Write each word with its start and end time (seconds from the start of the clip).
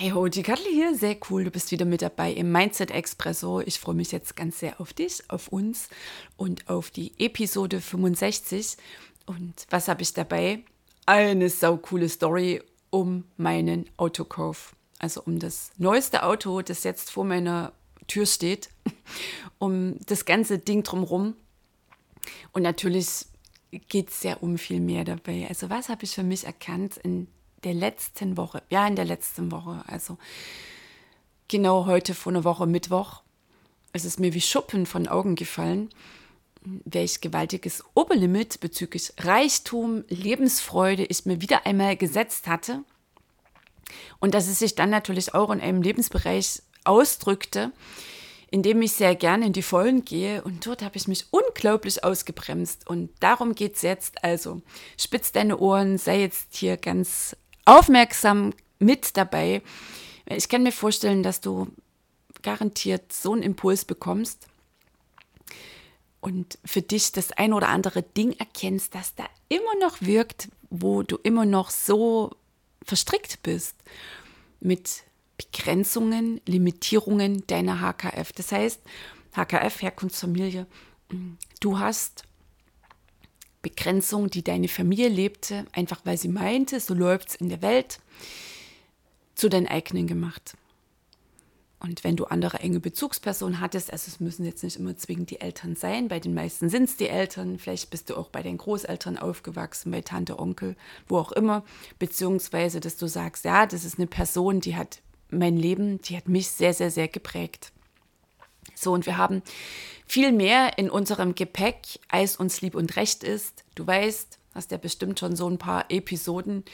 Hey 0.00 0.10
ho, 0.10 0.28
die 0.28 0.44
Kattel 0.44 0.70
hier, 0.70 0.94
sehr 0.94 1.16
cool, 1.28 1.42
du 1.42 1.50
bist 1.50 1.72
wieder 1.72 1.84
mit 1.84 2.02
dabei 2.02 2.30
im 2.30 2.52
Mindset 2.52 2.92
Expresso. 2.92 3.60
Ich 3.62 3.80
freue 3.80 3.96
mich 3.96 4.12
jetzt 4.12 4.36
ganz 4.36 4.60
sehr 4.60 4.80
auf 4.80 4.92
dich, 4.92 5.24
auf 5.26 5.48
uns 5.48 5.88
und 6.36 6.68
auf 6.68 6.92
die 6.92 7.18
Episode 7.18 7.80
65. 7.80 8.76
Und 9.26 9.66
was 9.70 9.88
habe 9.88 10.02
ich 10.02 10.14
dabei? 10.14 10.60
Eine 11.04 11.50
saukoole 11.50 12.08
Story 12.08 12.62
um 12.90 13.24
meinen 13.38 13.90
Autokauf. 13.96 14.76
Also 15.00 15.20
um 15.24 15.40
das 15.40 15.72
neueste 15.78 16.22
Auto, 16.22 16.62
das 16.62 16.84
jetzt 16.84 17.10
vor 17.10 17.24
meiner 17.24 17.72
Tür 18.06 18.26
steht, 18.26 18.70
um 19.58 19.96
das 20.06 20.24
ganze 20.24 20.60
Ding 20.60 20.84
drumherum. 20.84 21.34
Und 22.52 22.62
natürlich 22.62 23.26
geht 23.88 24.10
es 24.10 24.22
ja 24.22 24.36
um 24.36 24.58
viel 24.58 24.78
mehr 24.78 25.02
dabei. 25.02 25.46
Also 25.48 25.70
was 25.70 25.88
habe 25.88 26.04
ich 26.04 26.12
für 26.12 26.22
mich 26.22 26.44
erkannt 26.44 26.98
in 26.98 27.26
der 27.64 27.74
letzten 27.74 28.36
Woche, 28.36 28.62
ja, 28.70 28.86
in 28.86 28.96
der 28.96 29.04
letzten 29.04 29.50
Woche, 29.50 29.82
also 29.86 30.18
genau 31.48 31.86
heute 31.86 32.14
vor 32.14 32.32
einer 32.32 32.44
Woche 32.44 32.66
Mittwoch, 32.66 33.22
es 33.92 34.04
ist 34.04 34.20
mir 34.20 34.34
wie 34.34 34.40
Schuppen 34.40 34.86
von 34.86 35.08
Augen 35.08 35.34
gefallen, 35.34 35.88
welch 36.62 37.20
gewaltiges 37.20 37.84
Oberlimit 37.94 38.60
bezüglich 38.60 39.12
Reichtum, 39.18 40.04
Lebensfreude 40.08 41.04
ich 41.04 41.24
mir 41.24 41.40
wieder 41.40 41.66
einmal 41.66 41.96
gesetzt 41.96 42.46
hatte. 42.46 42.84
Und 44.20 44.34
dass 44.34 44.48
es 44.48 44.58
sich 44.58 44.74
dann 44.74 44.90
natürlich 44.90 45.34
auch 45.34 45.50
in 45.50 45.60
einem 45.60 45.82
Lebensbereich 45.82 46.62
ausdrückte, 46.84 47.72
in 48.50 48.62
dem 48.62 48.82
ich 48.82 48.92
sehr 48.92 49.14
gerne 49.14 49.46
in 49.46 49.52
die 49.52 49.62
Vollen 49.62 50.04
gehe. 50.04 50.42
Und 50.42 50.66
dort 50.66 50.82
habe 50.82 50.96
ich 50.96 51.08
mich 51.08 51.26
unglaublich 51.30 52.04
ausgebremst. 52.04 52.86
Und 52.88 53.10
darum 53.20 53.54
geht 53.54 53.76
es 53.76 53.82
jetzt. 53.82 54.24
Also 54.24 54.62
spitz 54.98 55.32
deine 55.32 55.58
Ohren, 55.58 55.98
sei 55.98 56.20
jetzt 56.20 56.56
hier 56.56 56.76
ganz 56.76 57.36
aufmerksam 57.68 58.54
mit 58.78 59.16
dabei. 59.16 59.62
Ich 60.26 60.48
kann 60.48 60.62
mir 60.62 60.72
vorstellen, 60.72 61.22
dass 61.22 61.40
du 61.40 61.68
garantiert 62.42 63.12
so 63.12 63.32
einen 63.32 63.42
Impuls 63.42 63.84
bekommst 63.84 64.46
und 66.20 66.58
für 66.64 66.82
dich 66.82 67.12
das 67.12 67.32
ein 67.32 67.52
oder 67.52 67.68
andere 67.68 68.02
Ding 68.02 68.32
erkennst, 68.32 68.94
das 68.94 69.14
da 69.14 69.24
immer 69.48 69.74
noch 69.80 70.00
wirkt, 70.00 70.48
wo 70.70 71.02
du 71.02 71.16
immer 71.22 71.44
noch 71.44 71.70
so 71.70 72.30
verstrickt 72.82 73.42
bist 73.42 73.76
mit 74.60 75.04
Begrenzungen, 75.36 76.40
Limitierungen 76.46 77.46
deiner 77.46 77.80
HKF. 77.80 78.32
Das 78.32 78.50
heißt, 78.50 78.80
HKF, 79.36 79.82
Herkunftsfamilie, 79.82 80.66
du 81.60 81.78
hast 81.78 82.24
Begrenzung, 83.62 84.30
die 84.30 84.44
deine 84.44 84.68
Familie 84.68 85.08
lebte, 85.08 85.66
einfach 85.72 86.00
weil 86.04 86.16
sie 86.16 86.28
meinte, 86.28 86.80
so 86.80 86.94
läuft 86.94 87.30
es 87.30 87.34
in 87.36 87.48
der 87.48 87.62
Welt, 87.62 88.00
zu 89.34 89.48
deinen 89.48 89.66
eigenen 89.66 90.06
gemacht. 90.06 90.56
Und 91.80 92.02
wenn 92.02 92.16
du 92.16 92.24
andere 92.24 92.58
enge 92.58 92.80
Bezugspersonen 92.80 93.60
hattest, 93.60 93.92
also 93.92 94.08
es 94.08 94.18
müssen 94.18 94.44
jetzt 94.44 94.64
nicht 94.64 94.76
immer 94.76 94.96
zwingend 94.96 95.30
die 95.30 95.40
Eltern 95.40 95.76
sein, 95.76 96.08
bei 96.08 96.18
den 96.18 96.34
meisten 96.34 96.68
sind 96.68 96.84
es 96.84 96.96
die 96.96 97.08
Eltern, 97.08 97.58
vielleicht 97.58 97.90
bist 97.90 98.10
du 98.10 98.16
auch 98.16 98.30
bei 98.30 98.42
den 98.42 98.58
Großeltern 98.58 99.16
aufgewachsen, 99.16 99.92
bei 99.92 100.00
Tante, 100.00 100.40
Onkel, 100.40 100.74
wo 101.06 101.18
auch 101.18 101.30
immer, 101.30 101.64
beziehungsweise 102.00 102.80
dass 102.80 102.96
du 102.96 103.06
sagst, 103.06 103.44
ja, 103.44 103.66
das 103.66 103.84
ist 103.84 103.98
eine 103.98 104.08
Person, 104.08 104.60
die 104.60 104.74
hat 104.74 105.02
mein 105.30 105.56
Leben, 105.56 106.02
die 106.02 106.16
hat 106.16 106.28
mich 106.28 106.48
sehr, 106.48 106.74
sehr, 106.74 106.90
sehr 106.90 107.06
geprägt. 107.06 107.72
So, 108.82 108.92
und 108.92 109.06
wir 109.06 109.16
haben 109.16 109.42
viel 110.06 110.32
mehr 110.32 110.78
in 110.78 110.90
unserem 110.90 111.34
Gepäck, 111.34 112.00
als 112.08 112.36
uns 112.36 112.60
lieb 112.60 112.74
und 112.74 112.96
recht 112.96 113.22
ist. 113.24 113.64
Du 113.74 113.86
weißt, 113.86 114.38
hast 114.54 114.70
ja 114.70 114.78
bestimmt 114.78 115.20
schon 115.20 115.36
so 115.36 115.48
ein 115.48 115.58
paar 115.58 115.90
Episoden 115.90 116.64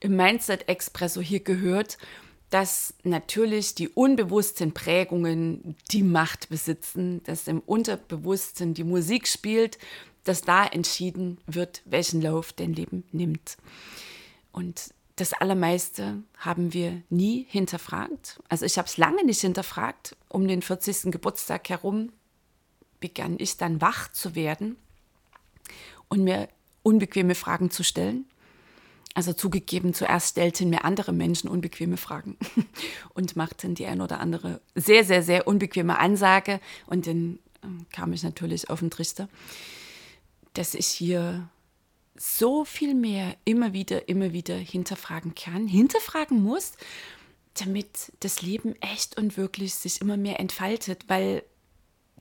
im 0.00 0.16
Mindset 0.16 0.68
Expresso 0.68 1.20
hier 1.20 1.40
gehört, 1.40 1.98
dass 2.50 2.94
natürlich 3.02 3.74
die 3.74 3.88
unbewussten 3.88 4.72
Prägungen 4.72 5.76
die 5.90 6.02
Macht 6.02 6.50
besitzen, 6.50 7.22
dass 7.24 7.48
im 7.48 7.60
Unterbewussten 7.60 8.74
die 8.74 8.84
Musik 8.84 9.26
spielt, 9.26 9.78
dass 10.22 10.42
da 10.42 10.64
entschieden 10.64 11.38
wird, 11.46 11.82
welchen 11.84 12.22
Lauf 12.22 12.52
dein 12.52 12.72
Leben 12.72 13.04
nimmt. 13.12 13.56
Und 14.52 14.94
das 15.16 15.32
Allermeiste 15.32 16.22
haben 16.38 16.72
wir 16.72 17.02
nie 17.08 17.46
hinterfragt. 17.48 18.40
Also 18.48 18.64
ich 18.64 18.78
habe 18.78 18.88
es 18.88 18.96
lange 18.96 19.24
nicht 19.24 19.40
hinterfragt. 19.40 20.16
Um 20.28 20.48
den 20.48 20.60
40. 20.60 21.12
Geburtstag 21.12 21.68
herum 21.68 22.10
begann 22.98 23.36
ich 23.38 23.56
dann 23.56 23.80
wach 23.80 24.10
zu 24.10 24.34
werden 24.34 24.76
und 26.08 26.24
mir 26.24 26.48
unbequeme 26.82 27.34
Fragen 27.34 27.70
zu 27.70 27.84
stellen. 27.84 28.26
Also 29.14 29.32
zugegeben, 29.32 29.94
zuerst 29.94 30.30
stellten 30.30 30.70
mir 30.70 30.84
andere 30.84 31.12
Menschen 31.12 31.48
unbequeme 31.48 31.96
Fragen 31.96 32.36
und 33.14 33.36
machten 33.36 33.76
die 33.76 33.86
ein 33.86 34.00
oder 34.00 34.18
andere 34.18 34.60
sehr, 34.74 35.04
sehr, 35.04 35.22
sehr 35.22 35.46
unbequeme 35.46 35.98
Ansage. 35.98 36.60
Und 36.86 37.06
dann 37.06 37.38
ähm, 37.62 37.86
kam 37.92 38.12
ich 38.12 38.24
natürlich 38.24 38.68
auf 38.70 38.80
den 38.80 38.90
Trichter, 38.90 39.28
dass 40.54 40.74
ich 40.74 40.88
hier 40.88 41.48
so 42.16 42.64
viel 42.64 42.94
mehr 42.94 43.36
immer 43.44 43.72
wieder, 43.72 44.08
immer 44.08 44.32
wieder 44.32 44.54
hinterfragen 44.54 45.34
kann, 45.34 45.66
hinterfragen 45.66 46.42
muss, 46.42 46.72
damit 47.54 48.12
das 48.20 48.42
Leben 48.42 48.74
echt 48.80 49.16
und 49.16 49.36
wirklich 49.36 49.74
sich 49.74 50.00
immer 50.00 50.16
mehr 50.16 50.40
entfaltet, 50.40 51.04
weil 51.08 51.42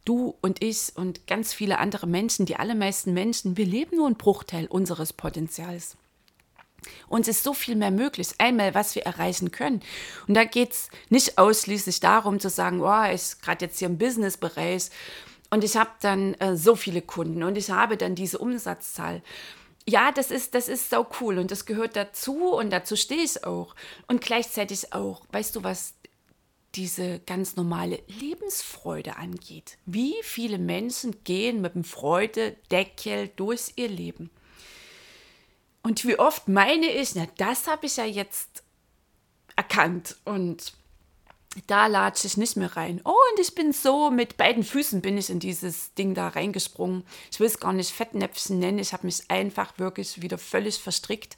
du 0.06 0.36
und 0.42 0.64
ich 0.64 0.92
und 0.96 1.28
ganz 1.28 1.54
viele 1.54 1.78
andere 1.78 2.08
Menschen, 2.08 2.46
die 2.46 2.58
allermeisten 2.58 3.14
Menschen, 3.14 3.58
wir 3.58 3.66
leben 3.66 3.98
nur 3.98 4.08
einen 4.08 4.18
Bruchteil 4.18 4.68
unseres 4.68 5.14
Potenzials. 5.14 5.96
Uns 7.08 7.30
ist 7.30 7.44
so 7.44 7.54
viel 7.54 7.76
mehr 7.76 7.92
möglich, 7.92 8.30
einmal 8.40 8.76
was 8.76 8.96
wir 8.96 9.04
erreichen 9.04 9.52
können. 9.52 9.82
Und 10.28 10.34
da 10.34 10.44
geht 10.44 10.74
es 10.74 10.90
nicht 11.10 11.38
ausschließlich 11.38 12.02
darum 12.02 12.42
zu 12.42 12.50
sagen, 12.50 12.82
oh, 12.82 13.04
ich 13.12 13.40
gerade 13.42 13.66
jetzt 13.66 13.80
hier 13.80 13.88
im 13.88 13.98
Businessbereich 13.98 14.90
und 15.50 15.64
ich 15.64 15.78
habe 15.78 15.92
dann 16.02 16.34
äh, 16.36 16.58
so 16.58 16.76
viele 16.76 17.02
Kunden 17.02 17.44
und 17.44 17.58
ich 17.58 17.70
habe 17.70 17.96
dann 17.96 18.16
diese 18.16 18.40
Umsatzzahl 18.40 19.22
ja, 19.88 20.12
das 20.12 20.32
ist, 20.32 20.56
das 20.56 20.68
ist 20.68 20.90
so 20.90 21.06
cool 21.20 21.38
und 21.38 21.52
das 21.52 21.66
gehört 21.66 21.96
dazu 21.96 22.54
und 22.54 22.70
dazu 22.70 22.96
stehe 22.96 23.24
ich 23.24 23.44
auch. 23.44 23.76
Und 24.08 24.22
gleichzeitig 24.22 24.94
auch, 24.94 25.26
weißt 25.32 25.56
du, 25.56 25.64
was 25.64 25.96
diese 26.76 27.20
ganz 27.20 27.56
normale 27.56 28.02
Lebensfreude 28.08 29.18
angeht. 29.18 29.78
Wie 29.86 30.16
viele 30.24 30.58
Menschen 30.58 31.24
gehen 31.24 31.62
mit 31.62 31.76
dem 31.76 31.84
Freudedeckel 31.84 33.30
durch 33.36 33.74
ihr 33.76 33.90
Leben? 33.90 34.32
Und 35.84 36.06
wie 36.06 36.18
oft 36.18 36.48
meine 36.48 36.88
ich, 36.88 37.14
na, 37.14 37.28
das 37.38 37.68
habe 37.68 37.86
ich 37.86 37.98
ja 37.98 38.06
jetzt 38.06 38.64
erkannt 39.56 40.16
und 40.26 40.74
da 41.68 41.88
latsche 41.88 42.28
ich 42.28 42.38
nicht 42.38 42.58
mehr 42.58 42.76
rein. 42.76 43.02
Oh, 43.04 43.16
und 43.32 43.40
ich 43.40 43.54
bin 43.56 43.74
so, 43.74 44.10
mit 44.10 44.38
beiden 44.38 44.64
Füßen 44.64 45.02
bin 45.02 45.18
ich 45.18 45.30
in 45.30 45.40
dieses 45.40 45.94
Ding 45.94 46.14
da 46.14 46.30
reingesprungen. 46.30 47.04
Ich 47.32 47.40
will 47.40 47.48
es 47.48 47.60
gar 47.60 47.74
nicht 47.74 47.92
Fettnäpfchen 47.92 48.60
nennen. 48.60 48.80
Ich 48.80 48.94
habe 48.94 49.06
mich 49.06 49.30
einfach 49.30 49.78
wirklich 49.78 50.22
wieder 50.22 50.38
völlig 50.38 50.78
verstrickt 50.78 51.38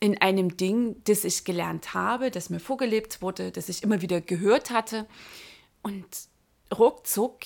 in 0.00 0.20
einem 0.20 0.56
Ding, 0.56 0.96
das 1.04 1.24
ich 1.24 1.44
gelernt 1.44 1.94
habe, 1.94 2.30
das 2.30 2.50
mir 2.50 2.60
vorgelebt 2.60 3.22
wurde, 3.22 3.50
das 3.50 3.68
ich 3.68 3.82
immer 3.82 4.02
wieder 4.02 4.20
gehört 4.20 4.70
hatte. 4.70 5.06
Und 5.82 6.06
ruckzuck, 6.76 7.40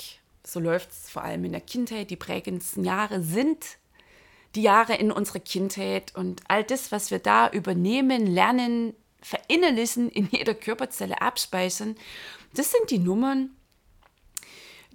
so 0.44 0.58
läuft 0.58 0.90
es 0.90 1.10
vor 1.10 1.22
allem 1.22 1.44
in 1.44 1.52
der 1.52 1.60
Kindheit, 1.60 2.10
die 2.10 2.16
prägendsten 2.16 2.84
Jahre 2.84 3.22
sind 3.22 3.78
die 4.54 4.62
Jahre 4.62 4.94
in 4.94 5.12
unserer 5.12 5.40
Kindheit 5.40 6.14
und 6.16 6.42
all 6.48 6.64
das, 6.64 6.90
was 6.90 7.10
wir 7.10 7.20
da 7.20 7.48
übernehmen, 7.50 8.26
lernen, 8.26 8.94
verinnerlichen, 9.22 10.10
in 10.10 10.28
jeder 10.30 10.54
Körperzelle 10.54 11.20
abspeichern. 11.20 11.96
Das 12.54 12.70
sind 12.70 12.90
die 12.90 12.98
Nummern, 12.98 13.50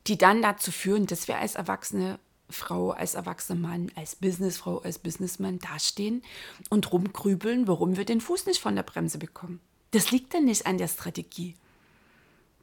die 0.08 0.18
dann 0.18 0.42
dazu 0.42 0.72
führen, 0.72 1.06
dass 1.08 1.28
wir 1.28 1.38
als 1.38 1.56
erwachsene 1.56 2.20
Frau, 2.50 2.92
als 2.92 3.16
erwachsener 3.16 3.60
Mann, 3.60 3.92
als 3.96 4.16
Businessfrau, 4.16 4.80
als 4.80 5.00
Businessmann 5.00 5.60
dastehen 5.60 6.22
und 6.70 6.92
rumgrübeln, 6.92 7.68
warum 7.68 7.98
wir 7.98 8.06
den 8.06 8.22
Fuß 8.22 8.46
nicht 8.46 8.60
von 8.60 8.76
der 8.76 8.84
Bremse 8.84 9.18
bekommen. 9.18 9.60
Das 9.92 10.12
liegt 10.12 10.34
dann 10.34 10.46
nicht 10.46 10.68
an 10.68 10.78
der 10.78 10.88
Strategie. 10.88 11.56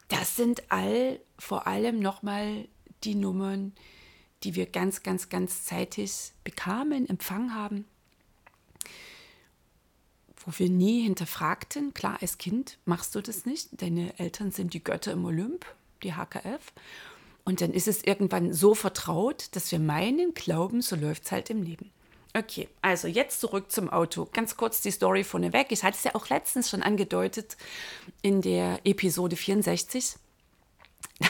Das 0.09 0.37
sind 0.37 0.71
all 0.71 1.21
vor 1.39 1.67
allem 1.67 1.99
nochmal 1.99 2.69
die 3.05 3.15
Nummern, 3.15 3.73
die 4.45 4.55
wir 4.55 4.67
ganz, 4.67 5.03
ganz, 5.03 5.29
ganz 5.29 5.65
zeitig 5.65 6.33
bekamen, 6.45 7.09
empfangen 7.09 7.55
haben, 7.55 7.87
wo 10.45 10.53
wir 10.57 10.69
nie 10.69 11.03
hinterfragten, 11.03 11.95
klar, 11.95 12.19
als 12.21 12.39
Kind 12.39 12.79
machst 12.85 13.15
du 13.15 13.21
das 13.21 13.47
nicht, 13.47 13.81
deine 13.81 14.19
Eltern 14.19 14.51
sind 14.51 14.75
die 14.75 14.83
Götter 14.83 15.13
im 15.13 15.25
Olymp, 15.25 15.67
die 16.03 16.15
HKF. 16.15 16.73
Und 17.45 17.61
dann 17.61 17.73
ist 17.73 17.89
es 17.89 18.05
irgendwann 18.05 18.53
so 18.53 18.75
vertraut, 18.75 19.49
dass 19.53 19.73
wir 19.73 19.79
meinen, 19.79 20.35
glauben, 20.35 20.81
so 20.81 20.95
läuft 20.97 21.25
es 21.25 21.33
halt 21.33 21.51
im 21.51 21.63
Leben. 21.63 21.91
Okay, 22.35 22.69
also 22.81 23.09
jetzt 23.09 23.41
zurück 23.41 23.71
zum 23.71 23.91
Auto. 23.91 24.27
Ganz 24.33 24.57
kurz 24.57 24.81
die 24.81 24.91
Story 24.91 25.23
vorneweg. 25.23 25.71
Ich 25.71 25.83
hatte 25.83 25.99
es 25.99 26.05
ja 26.05 26.15
auch 26.15 26.31
letztens 26.31 26.71
schon 26.71 26.83
angedeutet 26.83 27.57
in 28.23 28.41
der 28.41 28.81
Episode 28.85 29.37
64, 29.37 30.15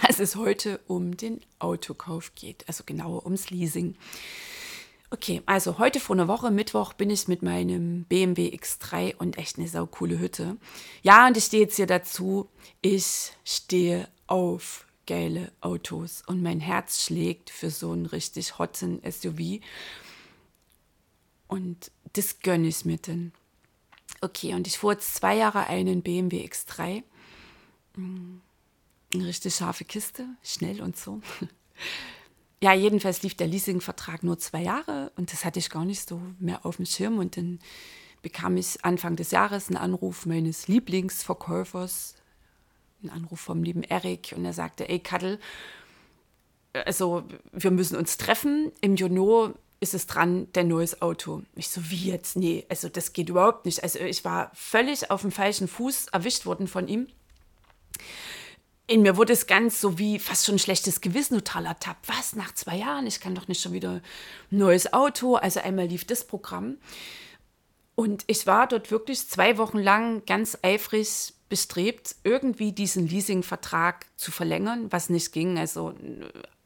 dass 0.03 0.21
es 0.21 0.37
heute 0.37 0.81
um 0.87 1.17
den 1.17 1.41
Autokauf 1.59 2.35
geht, 2.35 2.65
also 2.69 2.85
genauer 2.85 3.25
ums 3.25 3.51
Leasing. 3.51 3.97
Okay, 5.13 5.43
also 5.45 5.77
heute 5.77 6.01
vor 6.01 6.17
einer 6.17 6.27
Woche, 6.27 6.51
Mittwoch, 6.51 6.95
bin 6.95 7.11
ich 7.11 7.29
mit 7.29 7.43
meinem 7.43 8.05
BMW 8.05 8.49
X3 8.49 9.15
und 9.17 9.37
echt 9.37 9.59
eine 9.59 9.69
saukoole 9.69 10.19
Hütte. 10.19 10.57
Ja, 11.03 11.27
und 11.27 11.37
ich 11.37 11.45
stehe 11.45 11.65
jetzt 11.65 11.77
hier 11.77 11.87
dazu, 11.87 12.49
ich 12.81 13.33
stehe 13.45 14.09
auf 14.27 14.87
geile 15.07 15.53
Autos 15.61 16.23
und 16.27 16.43
mein 16.43 16.61
Herz 16.61 17.05
schlägt 17.05 17.51
für 17.51 17.69
so 17.69 17.93
einen 17.93 18.07
richtig 18.07 18.59
hotten 18.59 19.03
SUV. 19.05 19.61
Und 21.47 21.91
das 22.15 22.41
gönne 22.41 22.69
ich 22.69 22.87
mir 22.87 22.97
denn. 22.97 23.33
Okay, 24.23 24.55
und 24.55 24.67
ich 24.67 24.79
fuhr 24.79 24.93
jetzt 24.93 25.15
zwei 25.15 25.37
Jahre 25.37 25.67
einen 25.67 26.01
BMW 26.01 26.43
X3. 26.47 27.03
Mm, 27.97 28.39
eine 29.13 29.27
richtig 29.27 29.57
scharfe 29.57 29.85
Kiste, 29.85 30.27
schnell 30.43 30.81
und 30.81 30.97
so. 30.97 31.21
ja, 32.63 32.73
jedenfalls 32.73 33.25
lief 33.25 33.35
der 33.35 33.49
Leasingvertrag 33.49 34.23
nur 34.23 34.39
zwei 34.39 34.63
Jahre 34.63 35.11
und 35.17 35.33
das 35.33 35.45
hatte 35.45 35.59
ich 35.59 35.69
gar 35.69 35.85
nicht 35.85 36.09
so 36.09 36.23
mehr 36.39 36.65
auf 36.65 36.77
dem 36.77 36.87
Schirm. 36.87 37.19
Und 37.19 37.37
dann 37.37 37.59
bekam 38.23 38.57
ich 38.57 38.85
Anfang 38.85 39.17
des 39.17 39.33
Jahres 39.33 39.67
einen 39.67 39.79
Anruf 39.79 40.27
meines 40.27 40.69
Lieblingsverkäufers, 40.69 42.15
einen 43.03 43.11
Anruf 43.11 43.41
vom 43.41 43.65
lieben 43.65 43.83
Erik 43.83 44.33
und 44.37 44.45
er 44.45 44.53
sagte, 44.53 44.89
ey 44.89 45.01
Kattel, 45.01 45.41
also 46.73 47.25
wir 47.51 47.73
müssen 47.73 47.97
uns 47.97 48.17
treffen. 48.17 48.71
Im 48.81 48.95
Juno 48.95 49.55
ist 49.81 49.95
es 49.95 50.07
dran, 50.07 50.47
dein 50.53 50.69
neues 50.69 51.03
Auto. 51.03 51.43
Ich 51.57 51.69
so, 51.69 51.91
wie 51.91 52.11
jetzt? 52.11 52.37
Nee, 52.37 52.65
also 52.69 52.89
das 52.89 53.13
geht 53.13 53.29
überhaupt 53.29 53.67
nicht. 53.67 53.83
Also 53.83 53.99
ich 53.99 54.25
war 54.25 54.53
völlig 54.55 55.11
auf 55.11 55.23
dem 55.23 55.33
falschen 55.33 55.67
Fuß 55.67 56.07
erwischt 56.13 56.47
worden 56.47 56.69
von 56.69 56.87
ihm 56.87 57.09
in 58.87 59.03
mir 59.03 59.17
wurde 59.17 59.33
es 59.33 59.47
ganz 59.47 59.81
so 59.81 59.99
wie 59.99 60.19
fast 60.19 60.45
schon 60.45 60.57
ein 60.57 60.59
schlechtes 60.59 61.01
Gewissen, 61.01 61.39
totaler 61.39 61.79
Tab. 61.79 61.97
Was, 62.07 62.35
nach 62.35 62.53
zwei 62.55 62.77
Jahren? 62.77 63.07
Ich 63.07 63.21
kann 63.21 63.35
doch 63.35 63.49
nicht 63.49 63.63
schon 63.63 63.73
wieder 63.73 64.01
ein 64.51 64.59
neues 64.59 64.93
Auto. 64.93 65.37
Also 65.37 65.61
einmal 65.61 65.87
lief 65.87 66.05
das 66.05 66.27
Programm. 66.27 66.79
Und 67.95 68.25
ich 68.27 68.47
war 68.47 68.67
dort 68.67 68.91
wirklich 68.91 69.29
zwei 69.29 69.59
Wochen 69.59 69.79
lang 69.79 70.25
ganz 70.27 70.59
eifrig 70.63 71.35
bestrebt, 71.49 72.17
irgendwie 72.25 72.73
diesen 72.73 73.07
Leasingvertrag 73.07 74.07
zu 74.17 74.33
verlängern, 74.33 74.91
was 74.91 75.11
nicht 75.11 75.33
ging. 75.33 75.59
Also 75.59 75.95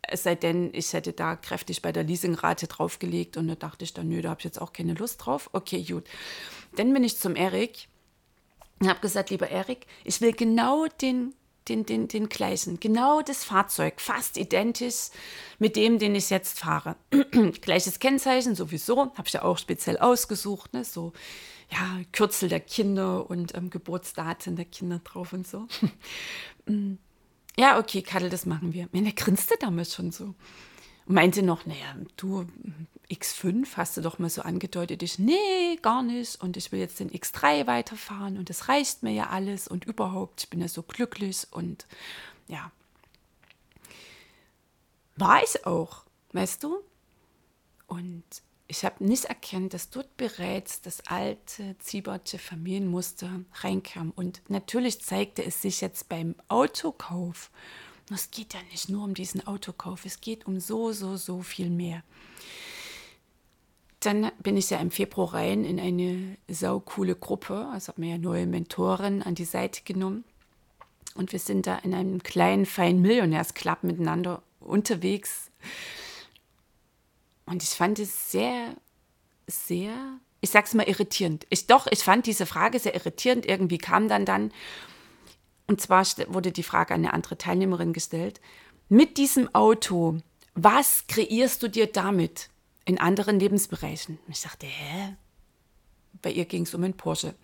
es 0.02 0.22
sei 0.22 0.36
denn, 0.36 0.70
ich 0.72 0.92
hätte 0.92 1.12
da 1.12 1.36
kräftig 1.36 1.82
bei 1.82 1.92
der 1.92 2.04
Leasingrate 2.04 2.68
draufgelegt 2.68 3.36
und 3.36 3.48
da 3.48 3.56
dachte 3.56 3.84
ich 3.84 3.92
dann, 3.92 4.08
nö, 4.08 4.22
da 4.22 4.30
habe 4.30 4.40
ich 4.40 4.44
jetzt 4.44 4.60
auch 4.60 4.72
keine 4.72 4.94
Lust 4.94 5.26
drauf. 5.26 5.50
Okay, 5.52 5.82
gut. 5.82 6.04
Dann 6.76 6.92
bin 6.92 7.02
ich 7.04 7.18
zum 7.18 7.34
Erik 7.34 7.88
und 8.78 8.88
habe 8.88 9.00
gesagt, 9.00 9.30
lieber 9.30 9.50
Erik, 9.50 9.86
ich 10.04 10.20
will 10.20 10.32
genau 10.32 10.86
den 11.00 11.34
den, 11.68 11.86
den, 11.86 12.08
den 12.08 12.28
gleichen. 12.28 12.80
Genau 12.80 13.22
das 13.22 13.44
Fahrzeug, 13.44 14.00
fast 14.00 14.36
identisch 14.36 15.08
mit 15.58 15.76
dem, 15.76 15.98
den 15.98 16.14
ich 16.14 16.30
jetzt 16.30 16.58
fahre. 16.58 16.96
Gleiches 17.60 17.98
Kennzeichen 17.98 18.54
sowieso, 18.54 19.12
habe 19.14 19.24
ich 19.26 19.32
ja 19.32 19.42
auch 19.42 19.58
speziell 19.58 19.98
ausgesucht, 19.98 20.72
ne? 20.74 20.84
so 20.84 21.12
ja, 21.70 22.00
Kürzel 22.12 22.48
der 22.48 22.60
Kinder 22.60 23.28
und 23.28 23.54
ähm, 23.54 23.70
Geburtsdaten 23.70 24.56
der 24.56 24.66
Kinder 24.66 25.00
drauf 25.00 25.32
und 25.32 25.46
so. 25.46 25.66
Mm. 26.68 26.98
ja, 27.56 27.78
okay, 27.78 28.02
Kadel, 28.02 28.28
das 28.28 28.44
machen 28.44 28.72
wir. 28.72 28.88
Ja, 28.92 29.00
der 29.00 29.12
grinste 29.12 29.54
damals 29.60 29.94
schon 29.94 30.10
so. 30.10 30.34
Und 31.04 31.14
meinte 31.14 31.44
noch, 31.44 31.64
naja, 31.64 31.94
du, 32.16 32.44
X5 33.10 33.76
hast 33.76 33.96
du 33.96 34.00
doch 34.00 34.18
mal 34.18 34.30
so 34.30 34.42
angedeutet. 34.42 35.02
Ich, 35.02 35.18
nee, 35.18 35.76
gar 35.82 36.02
nicht. 36.02 36.40
Und 36.40 36.56
ich 36.56 36.72
will 36.72 36.80
jetzt 36.80 37.00
den 37.00 37.10
X3 37.10 37.66
weiterfahren 37.66 38.36
und 38.36 38.50
das 38.50 38.68
reicht 38.68 39.02
mir 39.02 39.12
ja 39.12 39.28
alles 39.30 39.68
und 39.68 39.84
überhaupt, 39.84 40.44
ich 40.44 40.50
bin 40.50 40.60
ja 40.60 40.68
so 40.68 40.82
glücklich 40.82 41.46
und 41.50 41.86
ja. 42.48 42.70
War 45.16 45.42
ich 45.42 45.64
auch, 45.66 46.04
weißt 46.32 46.64
du? 46.64 46.78
Und 47.86 48.24
ich 48.68 48.84
habe 48.84 49.04
nicht 49.04 49.26
erkannt, 49.26 49.74
dass 49.74 49.90
dort 49.90 50.16
bereits 50.16 50.80
das 50.80 51.06
alte 51.06 51.76
Ziebertsche 51.78 52.38
Familienmuster 52.38 53.40
reinkam. 53.62 54.12
Und 54.14 54.42
natürlich 54.48 55.00
zeigte 55.00 55.44
es 55.44 55.62
sich 55.62 55.80
jetzt 55.80 56.08
beim 56.08 56.34
Autokauf. 56.48 57.50
Es 58.12 58.30
geht 58.30 58.54
ja 58.54 58.60
nicht 58.70 58.88
nur 58.88 59.04
um 59.04 59.14
diesen 59.14 59.46
Autokauf, 59.46 60.04
es 60.04 60.20
geht 60.20 60.46
um 60.46 60.60
so, 60.60 60.92
so, 60.92 61.16
so 61.16 61.42
viel 61.42 61.70
mehr. 61.70 62.02
Dann 64.06 64.30
bin 64.38 64.56
ich 64.56 64.70
ja 64.70 64.78
im 64.78 64.92
Februar 64.92 65.34
rein 65.34 65.64
in 65.64 65.80
eine 65.80 66.36
saukoole 66.46 67.16
Gruppe, 67.16 67.68
also 67.72 67.88
habe 67.88 68.02
mir 68.02 68.12
ja 68.12 68.18
neue 68.18 68.46
Mentoren 68.46 69.20
an 69.20 69.34
die 69.34 69.44
Seite 69.44 69.82
genommen. 69.82 70.22
Und 71.16 71.32
wir 71.32 71.40
sind 71.40 71.66
da 71.66 71.78
in 71.78 71.92
einem 71.92 72.22
kleinen, 72.22 72.66
feinen 72.66 73.02
Millionärsclub 73.02 73.82
miteinander 73.82 74.42
unterwegs. 74.60 75.50
Und 77.46 77.64
ich 77.64 77.70
fand 77.70 77.98
es 77.98 78.30
sehr, 78.30 78.76
sehr, 79.48 79.92
ich 80.40 80.50
sag's 80.50 80.74
mal 80.74 80.86
irritierend. 80.86 81.44
Ich 81.50 81.66
doch, 81.66 81.88
ich 81.90 82.04
fand 82.04 82.26
diese 82.26 82.46
Frage 82.46 82.78
sehr 82.78 82.94
irritierend. 82.94 83.44
Irgendwie 83.44 83.78
kam 83.78 84.06
dann 84.06 84.24
dann, 84.24 84.52
und 85.66 85.80
zwar 85.80 86.06
wurde 86.28 86.52
die 86.52 86.62
Frage 86.62 86.94
an 86.94 87.00
eine 87.00 87.12
andere 87.12 87.38
Teilnehmerin 87.38 87.92
gestellt, 87.92 88.40
mit 88.88 89.18
diesem 89.18 89.52
Auto, 89.52 90.18
was 90.54 91.08
kreierst 91.08 91.60
du 91.64 91.68
dir 91.68 91.88
damit? 91.88 92.50
In 92.86 92.98
anderen 92.98 93.38
Lebensbereichen. 93.38 94.18
Und 94.26 94.32
ich 94.32 94.42
dachte, 94.42 94.66
hä? 94.66 95.16
Bei 96.22 96.30
ihr 96.30 96.46
ging 96.46 96.62
es 96.62 96.74
um 96.74 96.82
einen 96.82 96.96
Porsche. 96.96 97.34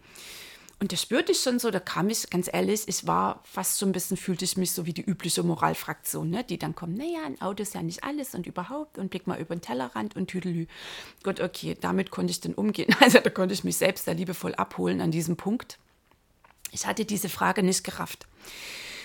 Und 0.80 0.90
da 0.90 0.96
spürte 0.96 1.30
ich 1.30 1.38
schon 1.38 1.60
so, 1.60 1.70
da 1.70 1.78
kam 1.78 2.08
ich, 2.08 2.28
ganz 2.28 2.48
ehrlich, 2.52 2.88
ich 2.88 3.06
war 3.06 3.40
fast 3.44 3.76
so 3.76 3.86
ein 3.86 3.92
bisschen, 3.92 4.16
fühlte 4.16 4.44
ich 4.44 4.56
mich 4.56 4.72
so 4.72 4.84
wie 4.84 4.92
die 4.92 5.04
übliche 5.04 5.44
Moralfraktion, 5.44 6.28
ne? 6.28 6.42
die 6.42 6.58
dann 6.58 6.74
kommen, 6.74 6.94
naja, 6.94 7.20
ein 7.24 7.40
Auto 7.40 7.62
ist 7.62 7.74
ja 7.74 7.82
nicht 7.82 8.02
alles 8.02 8.34
und 8.34 8.48
überhaupt 8.48 8.98
und 8.98 9.10
blick 9.10 9.28
mal 9.28 9.38
über 9.38 9.54
den 9.54 9.60
Tellerrand 9.60 10.16
und 10.16 10.26
tüdelü. 10.26 10.66
Gut, 11.22 11.40
okay, 11.40 11.76
damit 11.80 12.10
konnte 12.10 12.32
ich 12.32 12.40
dann 12.40 12.54
umgehen. 12.54 12.92
Also 13.00 13.20
da 13.20 13.30
konnte 13.30 13.54
ich 13.54 13.62
mich 13.62 13.76
selbst 13.76 14.08
da 14.08 14.12
liebevoll 14.12 14.56
abholen 14.56 15.00
an 15.00 15.12
diesem 15.12 15.36
Punkt. 15.36 15.78
Ich 16.72 16.86
hatte 16.86 17.04
diese 17.04 17.28
Frage 17.28 17.62
nicht 17.62 17.84
gerafft. 17.84 18.26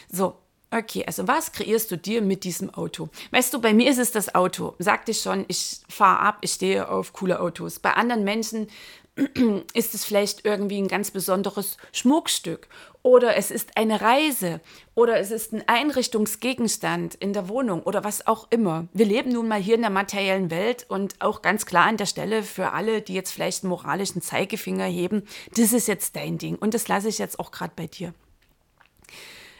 So, 0.09 0.35
Okay, 0.69 1.05
also 1.07 1.27
was 1.27 1.53
kreierst 1.53 1.91
du 1.91 1.97
dir 1.97 2.21
mit 2.21 2.43
diesem 2.43 2.73
Auto? 2.73 3.09
Weißt 3.31 3.53
du, 3.53 3.61
bei 3.61 3.73
mir 3.73 3.89
ist 3.89 3.99
es 3.99 4.11
das 4.11 4.35
Auto. 4.35 4.75
Sagte 4.79 5.11
ich 5.11 5.21
schon, 5.21 5.45
ich 5.47 5.79
fahre 5.87 6.19
ab, 6.19 6.39
ich 6.41 6.51
stehe 6.51 6.89
auf 6.89 7.13
coole 7.13 7.39
Autos. 7.39 7.79
Bei 7.79 7.93
anderen 7.93 8.25
Menschen 8.25 8.67
ist 9.73 9.95
es 9.95 10.03
vielleicht 10.03 10.45
irgendwie 10.45 10.77
ein 10.77 10.89
ganz 10.89 11.11
besonderes 11.11 11.77
Schmuckstück 11.93 12.67
oder 13.01 13.37
es 13.37 13.49
ist 13.49 13.77
eine 13.77 14.01
Reise 14.01 14.59
oder 14.93 15.17
es 15.17 15.31
ist 15.31 15.53
ein 15.53 15.63
Einrichtungsgegenstand 15.67 17.15
in 17.15 17.31
der 17.31 17.47
Wohnung 17.47 17.81
oder 17.83 18.03
was 18.03 18.27
auch 18.27 18.47
immer. 18.49 18.87
Wir 18.93 19.05
leben 19.05 19.31
nun 19.31 19.47
mal 19.47 19.61
hier 19.61 19.75
in 19.75 19.81
der 19.81 19.89
materiellen 19.89 20.51
Welt 20.51 20.85
und 20.89 21.15
auch 21.21 21.41
ganz 21.41 21.65
klar 21.65 21.87
an 21.87 21.97
der 21.97 22.05
Stelle 22.05 22.43
für 22.43 22.73
alle, 22.73 23.01
die 23.01 23.13
jetzt 23.13 23.31
vielleicht 23.31 23.63
einen 23.63 23.69
moralischen 23.69 24.21
Zeigefinger 24.21 24.85
heben, 24.85 25.23
das 25.55 25.71
ist 25.71 25.87
jetzt 25.87 26.17
dein 26.17 26.37
Ding 26.37 26.55
und 26.57 26.73
das 26.73 26.89
lasse 26.89 27.07
ich 27.07 27.17
jetzt 27.17 27.39
auch 27.39 27.51
gerade 27.51 27.73
bei 27.75 27.87
dir. 27.87 28.13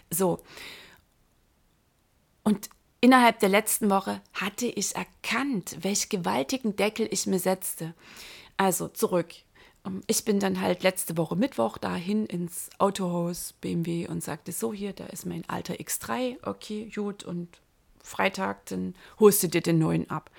So, 0.10 0.40
und 2.48 2.70
innerhalb 3.01 3.42
der 3.42 3.50
letzten 3.50 3.89
Woche 3.89 4.22
hatte 4.32 4.68
ich 4.68 4.96
erkannt, 4.96 5.80
welch 5.82 6.08
gewaltigen 6.08 6.77
Deckel 6.77 7.10
ich 7.12 7.27
mir 7.27 7.39
setzte. 7.39 7.94
Also 8.56 8.88
zurück. 8.88 9.34
Ähm, 9.86 10.01
ich 10.08 10.24
bin 10.24 10.39
dann 10.39 10.62
halt 10.62 10.82
letzte 10.82 11.18
Woche 11.18 11.36
Mittwoch 11.36 11.77
dahin 11.77 12.25
ins 12.25 12.70
Autohaus 12.77 13.51
BMW 13.60 14.08
und 14.08 14.24
sagte, 14.24 14.54
so 14.54 14.74
hier, 14.74 14.94
da 14.94 15.08
ist 15.08 15.25
mein 15.25 15.44
alter 15.50 15.74
X3, 15.74 16.38
okay, 16.48 16.89
gut, 16.96 17.25
und 17.25 17.50
Freitag, 18.01 18.66
dann 18.68 18.96
holst 19.20 19.44
du 19.44 19.50
dir 19.50 19.62
den 19.62 19.80
neuen 19.80 20.10
ab. 20.10 20.32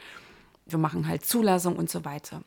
Wir 0.64 0.78
machen 0.78 1.08
halt 1.08 1.26
Zulassung 1.26 1.76
und 1.76 1.90
so 1.90 2.06
weiter. 2.06 2.42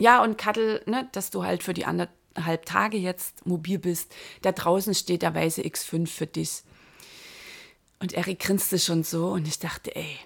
Ja, 0.00 0.22
und 0.22 0.38
Kattel, 0.38 0.82
ne, 0.86 1.10
dass 1.12 1.28
du 1.28 1.44
halt 1.44 1.62
für 1.62 1.74
die 1.74 1.84
anderthalb 1.84 2.64
Tage 2.64 2.96
jetzt 2.96 3.44
mobil 3.44 3.78
bist, 3.78 4.14
da 4.40 4.52
draußen 4.52 4.94
steht 4.94 5.20
der 5.20 5.34
weiße 5.34 5.60
X5 5.60 6.06
für 6.06 6.26
dich. 6.26 6.62
Und 8.00 8.12
Erik 8.12 8.38
grinste 8.40 8.78
schon 8.78 9.02
so 9.02 9.28
und 9.28 9.48
ich 9.48 9.58
dachte, 9.58 9.94
ey, 9.94 10.18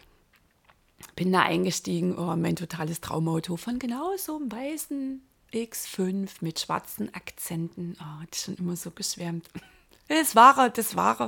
bin 1.17 1.33
da 1.33 1.43
eingestiegen, 1.43 2.19
oh, 2.19 2.37
mein 2.37 2.57
totales 2.57 3.00
Traumauto 3.00 3.57
von 3.57 3.79
genau 3.79 4.17
so 4.17 4.37
einem 4.37 4.50
weißen 4.50 5.23
X5 5.52 6.31
mit 6.41 6.61
schwarzen 6.61 7.12
Akzenten. 7.14 7.97
Oh, 8.00 8.23
hat 8.23 8.37
schon 8.37 8.57
immer 8.57 8.76
so 8.76 8.91
geschwärmt. 8.91 9.49
Das 10.09 10.37
war 10.37 10.59
er, 10.59 10.69
das 10.69 10.95
war 10.95 11.19
er. 11.19 11.26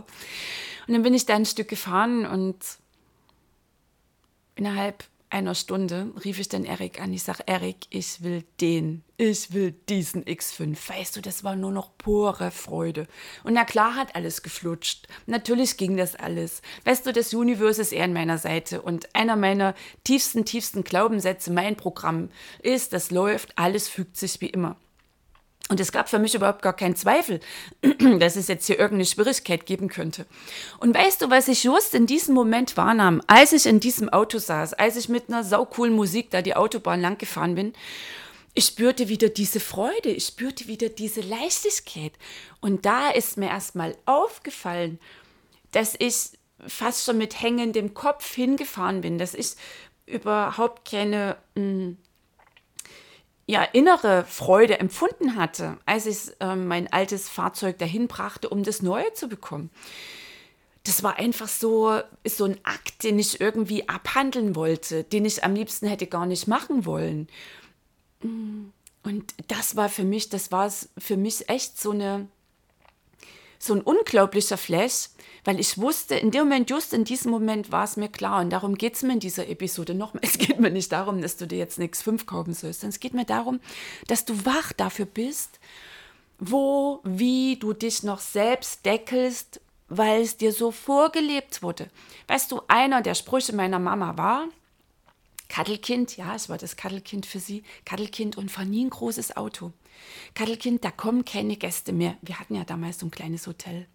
Und 0.86 0.92
dann 0.92 1.02
bin 1.02 1.14
ich 1.14 1.24
da 1.24 1.36
ein 1.36 1.46
Stück 1.46 1.68
gefahren 1.68 2.26
und 2.26 2.58
innerhalb 4.56 5.04
einer 5.30 5.54
Stunde 5.54 6.12
rief 6.24 6.38
ich 6.38 6.48
dann 6.48 6.64
Erik 6.64 7.00
an. 7.00 7.12
Ich 7.12 7.24
sage, 7.24 7.42
Erik, 7.46 7.86
ich 7.90 8.22
will 8.22 8.44
den, 8.60 9.02
ich 9.16 9.52
will 9.52 9.72
diesen 9.72 10.24
X5. 10.24 10.76
Weißt 10.88 11.16
du, 11.16 11.20
das 11.20 11.42
war 11.42 11.56
nur 11.56 11.72
noch 11.72 11.96
pure 11.98 12.50
Freude. 12.50 13.06
Und 13.42 13.54
na 13.54 13.64
klar 13.64 13.96
hat 13.96 14.14
alles 14.14 14.42
geflutscht. 14.42 15.08
Natürlich 15.26 15.76
ging 15.76 15.96
das 15.96 16.14
alles. 16.14 16.62
Weißt 16.84 17.04
du, 17.06 17.12
das 17.12 17.34
Universe 17.34 17.82
ist 17.82 17.92
eher 17.92 18.04
an 18.04 18.12
meiner 18.12 18.38
Seite. 18.38 18.82
Und 18.82 19.14
einer 19.14 19.36
meiner 19.36 19.74
tiefsten, 20.04 20.44
tiefsten 20.44 20.84
Glaubenssätze, 20.84 21.52
mein 21.52 21.76
Programm 21.76 22.30
ist, 22.62 22.92
das 22.92 23.10
läuft, 23.10 23.58
alles 23.58 23.88
fügt 23.88 24.16
sich 24.16 24.40
wie 24.40 24.50
immer. 24.50 24.76
Und 25.70 25.80
es 25.80 25.92
gab 25.92 26.10
für 26.10 26.18
mich 26.18 26.34
überhaupt 26.34 26.60
gar 26.60 26.76
keinen 26.76 26.94
Zweifel, 26.94 27.40
dass 28.18 28.36
es 28.36 28.48
jetzt 28.48 28.66
hier 28.66 28.78
irgendeine 28.78 29.06
Schwierigkeit 29.06 29.64
geben 29.64 29.88
könnte. 29.88 30.26
Und 30.78 30.94
weißt 30.94 31.22
du, 31.22 31.30
was 31.30 31.48
ich 31.48 31.64
just 31.64 31.94
in 31.94 32.06
diesem 32.06 32.34
Moment 32.34 32.76
wahrnahm, 32.76 33.22
als 33.26 33.52
ich 33.52 33.64
in 33.64 33.80
diesem 33.80 34.10
Auto 34.10 34.38
saß, 34.38 34.74
als 34.74 34.96
ich 34.96 35.08
mit 35.08 35.28
einer 35.28 35.42
saucoolen 35.42 35.94
Musik 35.94 36.30
da 36.30 36.42
die 36.42 36.54
Autobahn 36.54 37.00
lang 37.00 37.16
gefahren 37.16 37.54
bin? 37.54 37.72
Ich 38.52 38.66
spürte 38.66 39.08
wieder 39.08 39.30
diese 39.30 39.58
Freude, 39.58 40.10
ich 40.10 40.26
spürte 40.26 40.68
wieder 40.68 40.90
diese 40.90 41.22
Leichtigkeit. 41.22 42.12
Und 42.60 42.84
da 42.84 43.10
ist 43.10 43.38
mir 43.38 43.48
erstmal 43.48 43.96
aufgefallen, 44.04 45.00
dass 45.72 45.96
ich 45.98 46.38
fast 46.66 47.04
schon 47.04 47.18
mit 47.18 47.40
hängendem 47.40 47.94
Kopf 47.94 48.34
hingefahren 48.34 49.00
bin, 49.00 49.18
dass 49.18 49.34
ich 49.34 49.54
überhaupt 50.06 50.88
keine 50.88 51.36
mh, 51.54 51.62
hm, 51.62 51.98
ja, 53.46 53.62
innere 53.62 54.24
Freude 54.24 54.80
empfunden 54.80 55.36
hatte, 55.36 55.76
als 55.84 56.06
ich 56.06 56.32
äh, 56.40 56.56
mein 56.56 56.92
altes 56.92 57.28
Fahrzeug 57.28 57.78
dahin 57.78 58.08
brachte, 58.08 58.48
um 58.48 58.62
das 58.62 58.82
Neue 58.82 59.12
zu 59.12 59.28
bekommen. 59.28 59.70
Das 60.84 61.02
war 61.02 61.18
einfach 61.18 61.48
so, 61.48 62.00
ist 62.22 62.36
so 62.36 62.44
ein 62.44 62.58
Akt, 62.62 63.04
den 63.04 63.18
ich 63.18 63.40
irgendwie 63.40 63.88
abhandeln 63.88 64.54
wollte, 64.54 65.04
den 65.04 65.24
ich 65.24 65.44
am 65.44 65.54
liebsten 65.54 65.86
hätte 65.86 66.06
gar 66.06 66.26
nicht 66.26 66.46
machen 66.46 66.84
wollen. 66.84 67.28
Und 68.22 69.34
das 69.48 69.76
war 69.76 69.88
für 69.88 70.04
mich, 70.04 70.28
das 70.28 70.52
war 70.52 70.70
für 70.98 71.16
mich 71.16 71.48
echt 71.48 71.80
so 71.80 71.90
eine, 71.90 72.28
so 73.64 73.74
ein 73.74 73.80
unglaublicher 73.80 74.56
Flash, 74.56 75.08
weil 75.44 75.60
ich 75.60 75.78
wusste, 75.78 76.14
in 76.14 76.30
dem 76.30 76.44
Moment, 76.44 76.70
just 76.70 76.92
in 76.92 77.04
diesem 77.04 77.30
Moment 77.30 77.70
war 77.70 77.84
es 77.84 77.96
mir 77.96 78.08
klar 78.08 78.40
und 78.40 78.50
darum 78.50 78.76
geht 78.76 78.94
es 78.94 79.02
mir 79.02 79.12
in 79.12 79.20
dieser 79.20 79.48
Episode 79.48 79.94
nochmal. 79.94 80.22
Es 80.24 80.38
geht 80.38 80.58
mir 80.58 80.70
nicht 80.70 80.92
darum, 80.92 81.20
dass 81.20 81.36
du 81.36 81.46
dir 81.46 81.58
jetzt 81.58 81.78
nichts 81.78 82.02
fünf 82.02 82.26
kaufen 82.26 82.54
sollst, 82.54 82.80
sondern 82.80 82.94
es 82.94 83.00
geht 83.00 83.14
mir 83.14 83.24
darum, 83.24 83.60
dass 84.06 84.24
du 84.24 84.44
wach 84.46 84.72
dafür 84.72 85.06
bist, 85.06 85.60
wo, 86.38 87.00
wie 87.04 87.56
du 87.56 87.72
dich 87.72 88.02
noch 88.02 88.20
selbst 88.20 88.84
deckelst, 88.84 89.60
weil 89.88 90.22
es 90.22 90.36
dir 90.36 90.52
so 90.52 90.70
vorgelebt 90.70 91.62
wurde. 91.62 91.90
Weißt 92.26 92.50
du, 92.50 92.62
einer 92.68 93.02
der 93.02 93.14
Sprüche 93.14 93.54
meiner 93.54 93.78
Mama 93.78 94.16
war, 94.16 94.48
Kaddelkind, 95.54 96.16
ja, 96.16 96.34
es 96.34 96.48
war 96.48 96.58
das 96.58 96.74
Kaddelkind 96.74 97.26
für 97.26 97.38
sie, 97.38 97.62
Kaddelkind 97.84 98.36
und 98.36 98.50
fahr 98.50 98.64
nie 98.64 98.84
ein 98.84 98.90
großes 98.90 99.36
Auto. 99.36 99.72
Kaddelkind, 100.34 100.84
da 100.84 100.90
kommen 100.90 101.24
keine 101.24 101.56
Gäste 101.56 101.92
mehr. 101.92 102.16
Wir 102.22 102.40
hatten 102.40 102.56
ja 102.56 102.64
damals 102.64 102.98
so 102.98 103.06
ein 103.06 103.12
kleines 103.12 103.46
Hotel 103.46 103.86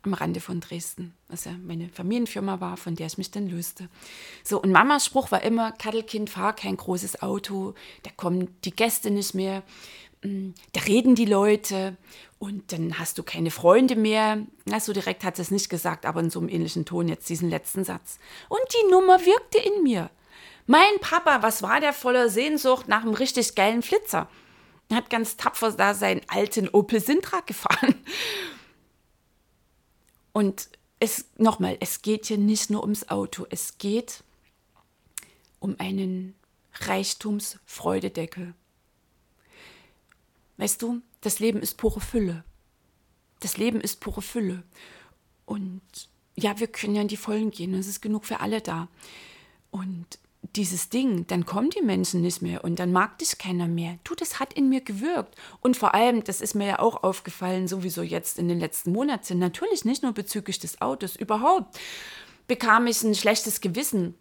am 0.00 0.14
Rande 0.14 0.40
von 0.40 0.60
Dresden, 0.60 1.12
was 1.28 1.44
ja 1.44 1.52
meine 1.62 1.90
Familienfirma 1.90 2.58
war, 2.60 2.78
von 2.78 2.94
der 2.94 3.08
ich 3.08 3.18
mich 3.18 3.30
dann 3.30 3.50
löste. 3.50 3.90
So, 4.44 4.62
und 4.62 4.72
Mamas 4.72 5.04
Spruch 5.04 5.30
war 5.30 5.42
immer, 5.42 5.72
Kaddelkind, 5.72 6.30
fahr 6.30 6.54
kein 6.56 6.78
großes 6.78 7.20
Auto, 7.20 7.74
da 8.02 8.10
kommen 8.16 8.56
die 8.64 8.74
Gäste 8.74 9.10
nicht 9.10 9.34
mehr, 9.34 9.62
mm, 10.22 10.52
da 10.72 10.80
reden 10.80 11.16
die 11.16 11.26
Leute 11.26 11.98
und 12.38 12.72
dann 12.72 12.98
hast 12.98 13.18
du 13.18 13.22
keine 13.22 13.50
Freunde 13.50 13.94
mehr. 13.94 14.38
Na, 14.64 14.80
so 14.80 14.94
direkt 14.94 15.22
hat 15.22 15.36
sie 15.36 15.42
es 15.42 15.50
nicht 15.50 15.68
gesagt, 15.68 16.06
aber 16.06 16.20
in 16.20 16.30
so 16.30 16.40
einem 16.40 16.48
ähnlichen 16.48 16.86
Ton 16.86 17.08
jetzt 17.08 17.28
diesen 17.28 17.50
letzten 17.50 17.84
Satz. 17.84 18.18
Und 18.48 18.62
die 18.72 18.90
Nummer 18.90 19.20
wirkte 19.20 19.58
in 19.58 19.82
mir. 19.82 20.08
Mein 20.66 20.98
Papa, 21.00 21.42
was 21.42 21.62
war 21.62 21.80
der 21.80 21.92
voller 21.92 22.28
Sehnsucht 22.30 22.88
nach 22.88 23.02
einem 23.02 23.14
richtig 23.14 23.54
geilen 23.54 23.82
Flitzer? 23.82 24.28
Er 24.88 24.96
hat 24.96 25.10
ganz 25.10 25.36
tapfer 25.36 25.72
da 25.72 25.94
seinen 25.94 26.22
alten 26.28 26.68
Opel 26.68 27.00
Sintra 27.00 27.40
gefahren. 27.40 27.94
Und 30.32 30.68
es 31.00 31.26
nochmal, 31.36 31.76
es 31.80 32.02
geht 32.02 32.26
hier 32.26 32.38
nicht 32.38 32.70
nur 32.70 32.82
ums 32.82 33.08
Auto, 33.08 33.46
es 33.50 33.78
geht 33.78 34.24
um 35.60 35.76
einen 35.78 36.34
Reichtumsfreudedeckel. 36.74 38.54
Weißt 40.56 40.80
du, 40.82 41.02
das 41.20 41.40
Leben 41.40 41.60
ist 41.60 41.76
pure 41.76 42.00
Fülle. 42.00 42.44
Das 43.40 43.56
Leben 43.56 43.80
ist 43.80 44.00
pure 44.00 44.22
Fülle. 44.22 44.62
Und 45.44 45.82
ja, 46.36 46.58
wir 46.58 46.68
können 46.68 46.94
ja 46.94 47.02
in 47.02 47.08
die 47.08 47.16
Vollen 47.16 47.50
gehen, 47.50 47.74
es 47.74 47.86
ist 47.86 48.00
genug 48.00 48.24
für 48.24 48.40
alle 48.40 48.60
da. 48.60 48.88
Und 49.70 50.18
dieses 50.56 50.88
Ding, 50.88 51.26
dann 51.26 51.46
kommen 51.46 51.70
die 51.70 51.82
Menschen 51.82 52.20
nicht 52.20 52.42
mehr 52.42 52.64
und 52.64 52.78
dann 52.78 52.92
mag 52.92 53.18
dich 53.18 53.38
keiner 53.38 53.66
mehr. 53.66 53.98
Du, 54.04 54.14
das 54.14 54.38
hat 54.40 54.52
in 54.52 54.68
mir 54.68 54.80
gewirkt. 54.80 55.34
Und 55.60 55.76
vor 55.76 55.94
allem, 55.94 56.22
das 56.24 56.40
ist 56.40 56.54
mir 56.54 56.66
ja 56.66 56.78
auch 56.78 57.02
aufgefallen, 57.02 57.68
sowieso 57.68 58.02
jetzt 58.02 58.38
in 58.38 58.48
den 58.48 58.60
letzten 58.60 58.92
Monaten, 58.92 59.38
natürlich 59.38 59.84
nicht 59.84 60.02
nur 60.02 60.12
bezüglich 60.12 60.58
des 60.58 60.80
Autos, 60.80 61.16
überhaupt 61.16 61.78
bekam 62.46 62.86
ich 62.86 63.02
ein 63.02 63.14
schlechtes 63.14 63.60
Gewissen, 63.60 64.14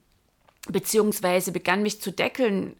beziehungsweise 0.70 1.52
begann 1.52 1.84
mich 1.84 2.02
zu 2.02 2.12
deckeln, 2.12 2.76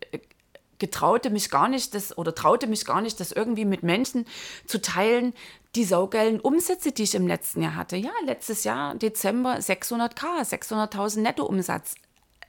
getraute 0.80 1.30
mich 1.30 1.50
gar 1.50 1.68
nicht, 1.68 1.94
das 1.94 2.18
oder 2.18 2.34
traute 2.34 2.68
mich 2.68 2.86
gar 2.86 3.02
nicht, 3.02 3.20
das 3.20 3.32
irgendwie 3.32 3.66
mit 3.66 3.84
Menschen 3.84 4.26
zu 4.66 4.82
teilen, 4.82 5.34
die 5.76 5.84
saugeilen 5.84 6.40
Umsätze, 6.40 6.92
die 6.92 7.04
ich 7.04 7.16
im 7.16 7.28
letzten 7.28 7.62
Jahr 7.62 7.76
hatte. 7.76 7.96
Ja, 7.96 8.12
letztes 8.26 8.64
Jahr, 8.64 8.96
Dezember, 8.96 9.58
600k, 9.58 10.42
600.000 10.44 11.22
Nettoumsatz. 11.22 11.96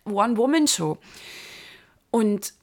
One-Woman-Show. 0.05 0.99
Und 2.11 2.55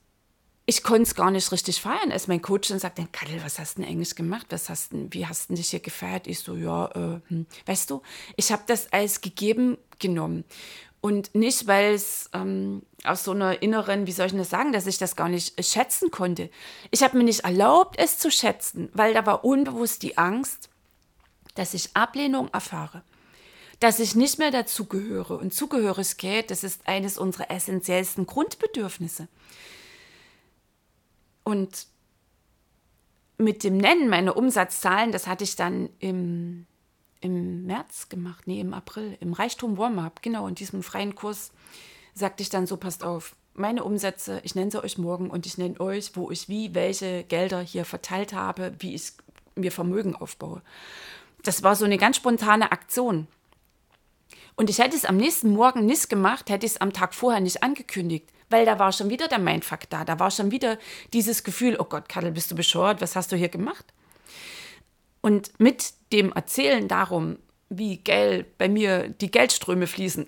ich 0.66 0.84
konnte 0.84 1.04
es 1.04 1.16
gar 1.16 1.32
nicht 1.32 1.52
richtig 1.52 1.82
feiern, 1.82 2.12
als 2.12 2.28
mein 2.28 2.42
Coach 2.42 2.70
dann 2.70 2.80
sagte, 2.80 3.08
Kadel, 3.12 3.44
was 3.44 3.60
hast 3.60 3.78
du 3.78 3.82
denn 3.82 3.92
eigentlich 3.92 4.16
gemacht? 4.16 4.48
Was 4.52 4.70
hast 4.70 4.94
denn, 4.94 5.12
wie 5.14 5.26
hast 5.26 5.50
du 5.50 5.56
dich 5.56 5.70
hier 5.70 5.80
gefeiert? 5.80 6.28
Ich 6.28 6.40
so, 6.40 6.56
ja, 6.56 6.86
äh, 6.96 7.20
hm. 7.28 7.46
weißt 7.66 7.90
du, 7.90 8.02
ich 8.38 8.52
habe 8.52 8.64
das 8.68 8.94
als 8.94 9.22
gegeben 9.22 9.78
genommen. 10.00 10.46
Und 11.02 11.34
nicht, 11.34 11.66
weil 11.66 11.96
es 11.96 12.30
ähm, 12.32 12.84
aus 13.04 13.24
so 13.24 13.32
einer 13.32 13.64
inneren, 13.64 14.06
wie 14.06 14.12
soll 14.12 14.28
ich 14.28 14.34
das 14.34 14.52
sagen, 14.52 14.72
dass 14.72 14.86
ich 14.86 15.00
das 15.00 15.16
gar 15.16 15.30
nicht 15.30 15.66
schätzen 15.66 16.12
konnte. 16.12 16.52
Ich 16.92 17.02
habe 17.02 17.18
mir 17.18 17.24
nicht 17.24 17.40
erlaubt, 17.40 17.98
es 17.98 18.20
zu 18.20 18.30
schätzen, 18.30 18.90
weil 18.94 19.16
da 19.16 19.26
war 19.26 19.44
unbewusst 19.44 20.04
die 20.04 20.20
Angst, 20.20 20.70
dass 21.56 21.74
ich 21.74 21.96
Ablehnung 21.96 22.50
erfahre 22.54 23.02
dass 23.82 24.00
ich 24.00 24.16
nicht 24.16 24.38
mehr 24.38 24.52
dazugehöre. 24.52 25.38
Und 25.38 25.56
Zugehörigkeit, 25.56 26.52
das 26.52 26.64
ist 26.64 26.88
eines 26.88 27.18
unserer 27.18 27.50
essentiellsten 27.50 28.28
Grundbedürfnisse. 28.28 29.28
Und 31.44 31.88
mit 33.40 33.64
dem 33.64 33.78
Nennen 33.78 34.08
meiner 34.08 34.38
Umsatzzahlen, 34.38 35.12
das 35.12 35.26
hatte 35.26 35.44
ich 35.44 35.56
dann 35.56 35.90
im, 35.98 36.68
im 37.22 37.66
März 37.66 38.08
gemacht, 38.08 38.46
nee, 38.46 38.60
im 38.60 38.76
April, 38.76 39.18
im 39.20 39.34
Reichtum 39.34 39.80
Warm-Up, 39.80 40.22
genau, 40.22 40.48
in 40.48 40.54
diesem 40.54 40.84
freien 40.84 41.16
Kurs, 41.16 41.52
sagte 42.14 42.44
ich 42.44 42.50
dann 42.50 42.68
so, 42.68 42.78
passt 42.78 43.04
auf, 43.04 43.36
meine 43.56 43.84
Umsätze, 43.84 44.42
ich 44.44 44.54
nenne 44.54 44.70
sie 44.70 44.84
euch 44.84 45.00
morgen 45.00 45.32
und 45.32 45.48
ich 45.48 45.58
nenne 45.58 45.80
euch, 45.80 46.16
wo 46.16 46.30
ich 46.30 46.48
wie, 46.50 46.76
welche 46.76 47.24
Gelder 47.24 47.62
hier 47.62 47.86
verteilt 47.86 48.34
habe, 48.34 48.76
wie 48.78 48.94
ich 48.94 49.14
mir 49.56 49.72
Vermögen 49.72 50.16
aufbaue. 50.16 50.62
Das 51.42 51.64
war 51.64 51.76
so 51.76 51.86
eine 51.86 51.98
ganz 51.98 52.18
spontane 52.18 52.72
Aktion. 52.72 53.28
Und 54.62 54.70
ich 54.70 54.78
hätte 54.78 54.96
es 54.96 55.06
am 55.06 55.18
nächsten 55.18 55.54
Morgen 55.54 55.88
nicht 55.88 56.08
gemacht, 56.08 56.52
hätte 56.52 56.68
ich 56.68 56.74
es 56.74 56.82
am 56.82 56.94
Tag 56.94 57.16
vorher 57.16 57.42
nicht 57.42 57.64
angekündigt, 57.64 58.30
weil 58.52 58.64
da 58.64 58.78
war 58.78 58.92
schon 58.92 59.10
wieder 59.10 59.28
der 59.28 59.40
Mindfuck 59.40 59.90
da. 59.90 60.06
Da 60.06 60.20
war 60.20 60.30
schon 60.30 60.52
wieder 60.52 60.78
dieses 61.14 61.44
Gefühl, 61.44 61.78
oh 61.80 61.86
Gott, 61.86 62.08
Kadel, 62.08 62.32
bist 62.32 62.52
du 62.52 62.56
bescheuert, 62.56 63.02
was 63.02 63.16
hast 63.16 63.32
du 63.32 63.36
hier 63.36 63.50
gemacht? 63.50 63.92
Und 65.22 65.60
mit 65.60 65.96
dem 66.14 66.32
Erzählen 66.32 66.88
darum, 66.88 67.40
wie 67.70 67.98
Geld 67.98 68.60
bei 68.60 68.70
mir 68.70 69.10
die 69.10 69.32
Geldströme 69.32 69.88
fließen, 69.88 70.28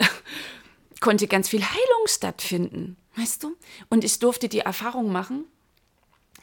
konnte 0.99 1.27
ganz 1.27 1.49
viel 1.49 1.61
Heilung 1.61 2.07
stattfinden, 2.07 2.97
weißt 3.15 3.43
du? 3.43 3.55
Und 3.91 4.03
ich 4.03 4.17
durfte 4.17 4.49
die 4.49 4.61
Erfahrung 4.61 5.11
machen, 5.11 5.45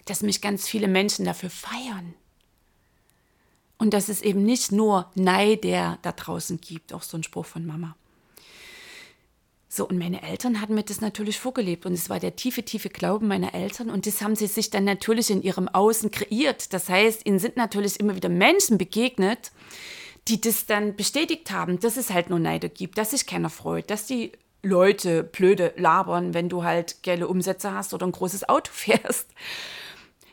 dass 0.04 0.22
mich 0.22 0.40
ganz 0.40 0.68
viele 0.68 0.86
Menschen 0.86 1.24
dafür 1.24 1.50
feiern. 1.50 2.14
Und 3.80 3.94
dass 3.94 4.10
es 4.10 4.20
eben 4.20 4.44
nicht 4.44 4.72
nur 4.72 5.10
Neid, 5.14 5.64
der 5.64 5.98
da 6.02 6.12
draußen 6.12 6.60
gibt, 6.60 6.92
auch 6.92 7.02
so 7.02 7.16
ein 7.16 7.22
Spruch 7.22 7.46
von 7.46 7.64
Mama. 7.66 7.96
So, 9.70 9.88
und 9.88 9.96
meine 9.96 10.22
Eltern 10.22 10.60
hatten 10.60 10.74
mir 10.74 10.82
das 10.82 11.00
natürlich 11.00 11.38
vorgelebt 11.38 11.86
und 11.86 11.94
es 11.94 12.10
war 12.10 12.20
der 12.20 12.36
tiefe, 12.36 12.62
tiefe 12.62 12.90
Glauben 12.90 13.26
meiner 13.26 13.54
Eltern 13.54 13.88
und 13.88 14.04
das 14.04 14.20
haben 14.20 14.36
sie 14.36 14.48
sich 14.48 14.68
dann 14.68 14.84
natürlich 14.84 15.30
in 15.30 15.42
ihrem 15.42 15.66
Außen 15.66 16.10
kreiert. 16.10 16.74
Das 16.74 16.90
heißt, 16.90 17.24
ihnen 17.24 17.38
sind 17.38 17.56
natürlich 17.56 17.98
immer 17.98 18.14
wieder 18.14 18.28
Menschen 18.28 18.76
begegnet, 18.76 19.50
die 20.28 20.42
das 20.42 20.66
dann 20.66 20.94
bestätigt 20.94 21.50
haben, 21.50 21.80
dass 21.80 21.96
es 21.96 22.10
halt 22.10 22.28
nur 22.28 22.38
Neider 22.38 22.68
gibt, 22.68 22.98
dass 22.98 23.12
sich 23.12 23.26
keiner 23.26 23.48
freut, 23.48 23.88
dass 23.88 24.04
die 24.04 24.32
Leute 24.62 25.24
blöde 25.24 25.72
labern, 25.76 26.34
wenn 26.34 26.50
du 26.50 26.64
halt 26.64 27.02
geile 27.02 27.28
Umsätze 27.28 27.72
hast 27.72 27.94
oder 27.94 28.06
ein 28.06 28.12
großes 28.12 28.46
Auto 28.46 28.70
fährst. 28.74 29.28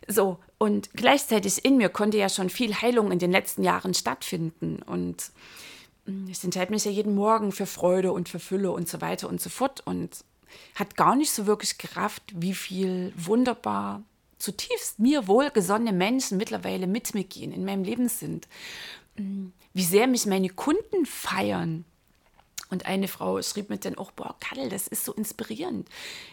So, 0.05 0.39
und 0.57 0.91
gleichzeitig 0.93 1.63
in 1.63 1.77
mir 1.77 1.89
konnte 1.89 2.17
ja 2.17 2.29
schon 2.29 2.49
viel 2.49 2.73
Heilung 2.75 3.11
in 3.11 3.19
den 3.19 3.31
letzten 3.31 3.63
Jahren 3.63 3.93
stattfinden. 3.93 4.81
Und 4.81 5.31
hm, 6.05 6.27
ich 6.29 6.43
entscheide 6.43 6.71
mich 6.71 6.85
ja 6.85 6.91
jeden 6.91 7.15
Morgen 7.15 7.51
für 7.51 7.65
Freude 7.65 8.11
und 8.11 8.27
für 8.29 8.39
Fülle 8.39 8.71
und 8.71 8.89
so 8.89 9.01
weiter 9.01 9.29
und 9.29 9.39
so 9.39 9.49
fort. 9.49 9.81
Und 9.85 10.23
hat 10.75 10.95
gar 10.95 11.15
nicht 11.15 11.31
so 11.31 11.45
wirklich 11.45 11.77
gerafft, 11.77 12.23
wie 12.35 12.53
viel 12.53 13.13
wunderbar, 13.15 14.03
zutiefst 14.39 14.99
mir 14.99 15.27
wohlgesonnene 15.27 15.91
Menschen 15.91 16.37
mittlerweile 16.37 16.87
mit 16.87 17.13
mir 17.13 17.23
gehen, 17.23 17.51
in 17.51 17.65
meinem 17.65 17.83
Leben 17.83 18.07
sind. 18.07 18.47
Wie 19.15 19.83
sehr 19.83 20.07
mich 20.07 20.25
meine 20.25 20.49
Kunden 20.49 21.05
feiern. 21.05 21.85
Und 22.69 22.85
eine 22.85 23.07
Frau 23.07 23.41
schrieb 23.41 23.69
mir 23.69 23.77
dann 23.77 23.97
auch, 23.97 24.11
boah, 24.11 24.35
Kadel, 24.39 24.69
das 24.69 24.87
ist 24.87 25.05
so 25.05 25.13
inspirierend. 25.13 25.87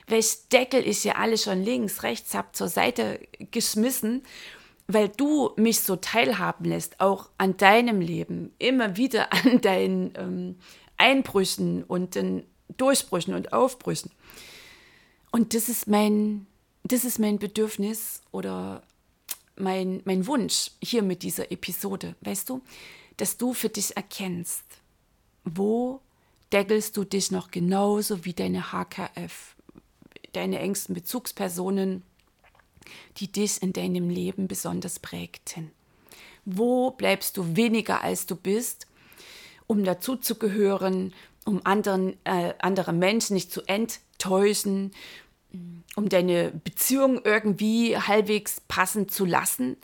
Welch 0.06 0.48
Deckel 0.52 0.86
ich 0.86 1.02
hier 1.02 1.18
alle 1.18 1.38
schon 1.38 1.62
links, 1.62 2.02
rechts 2.02 2.34
habe 2.34 2.48
zur 2.52 2.68
Seite 2.68 3.20
geschmissen, 3.50 4.22
weil 4.86 5.08
du 5.08 5.52
mich 5.56 5.80
so 5.80 5.96
teilhaben 5.96 6.64
lässt, 6.64 7.00
auch 7.00 7.30
an 7.38 7.56
deinem 7.56 8.00
Leben, 8.00 8.52
immer 8.58 8.96
wieder 8.96 9.32
an 9.44 9.60
deinen 9.60 10.12
ähm, 10.16 10.56
Einbrüchen 10.96 11.84
und 11.84 12.14
den 12.14 12.44
Durchbrüchen 12.76 13.34
und 13.34 13.52
Aufbrüchen. 13.52 14.10
Und 15.30 15.54
das 15.54 15.68
ist 15.68 15.86
mein, 15.86 16.46
das 16.82 17.04
ist 17.04 17.18
mein 17.18 17.38
Bedürfnis 17.38 18.22
oder 18.30 18.82
mein, 19.56 20.02
mein 20.04 20.26
Wunsch 20.26 20.70
hier 20.82 21.02
mit 21.02 21.22
dieser 21.22 21.50
Episode, 21.50 22.14
weißt 22.20 22.48
du, 22.48 22.62
dass 23.16 23.36
du 23.36 23.52
für 23.52 23.68
dich 23.68 23.96
erkennst, 23.96 24.64
wo 25.44 26.00
deckelst 26.54 26.96
du 26.96 27.04
dich 27.04 27.32
noch 27.32 27.50
genauso 27.50 28.24
wie 28.24 28.32
deine 28.32 28.72
HKF, 28.72 29.56
deine 30.32 30.60
engsten 30.60 30.94
Bezugspersonen, 30.94 32.04
die 33.16 33.30
dich 33.30 33.60
in 33.60 33.72
deinem 33.72 34.08
Leben 34.08 34.46
besonders 34.46 35.00
prägten. 35.00 35.72
Wo 36.44 36.92
bleibst 36.92 37.36
du 37.36 37.56
weniger 37.56 38.04
als 38.04 38.26
du 38.26 38.36
bist, 38.36 38.86
um 39.66 39.82
dazuzugehören, 39.82 41.12
um 41.44 41.60
anderen, 41.64 42.16
äh, 42.24 42.54
andere 42.60 42.92
Menschen 42.92 43.34
nicht 43.34 43.50
zu 43.50 43.62
enttäuschen, 43.62 44.92
um 45.96 46.08
deine 46.08 46.52
Beziehung 46.52 47.20
irgendwie 47.24 47.98
halbwegs 47.98 48.60
passend 48.68 49.10
zu 49.10 49.24
lassen? 49.24 49.76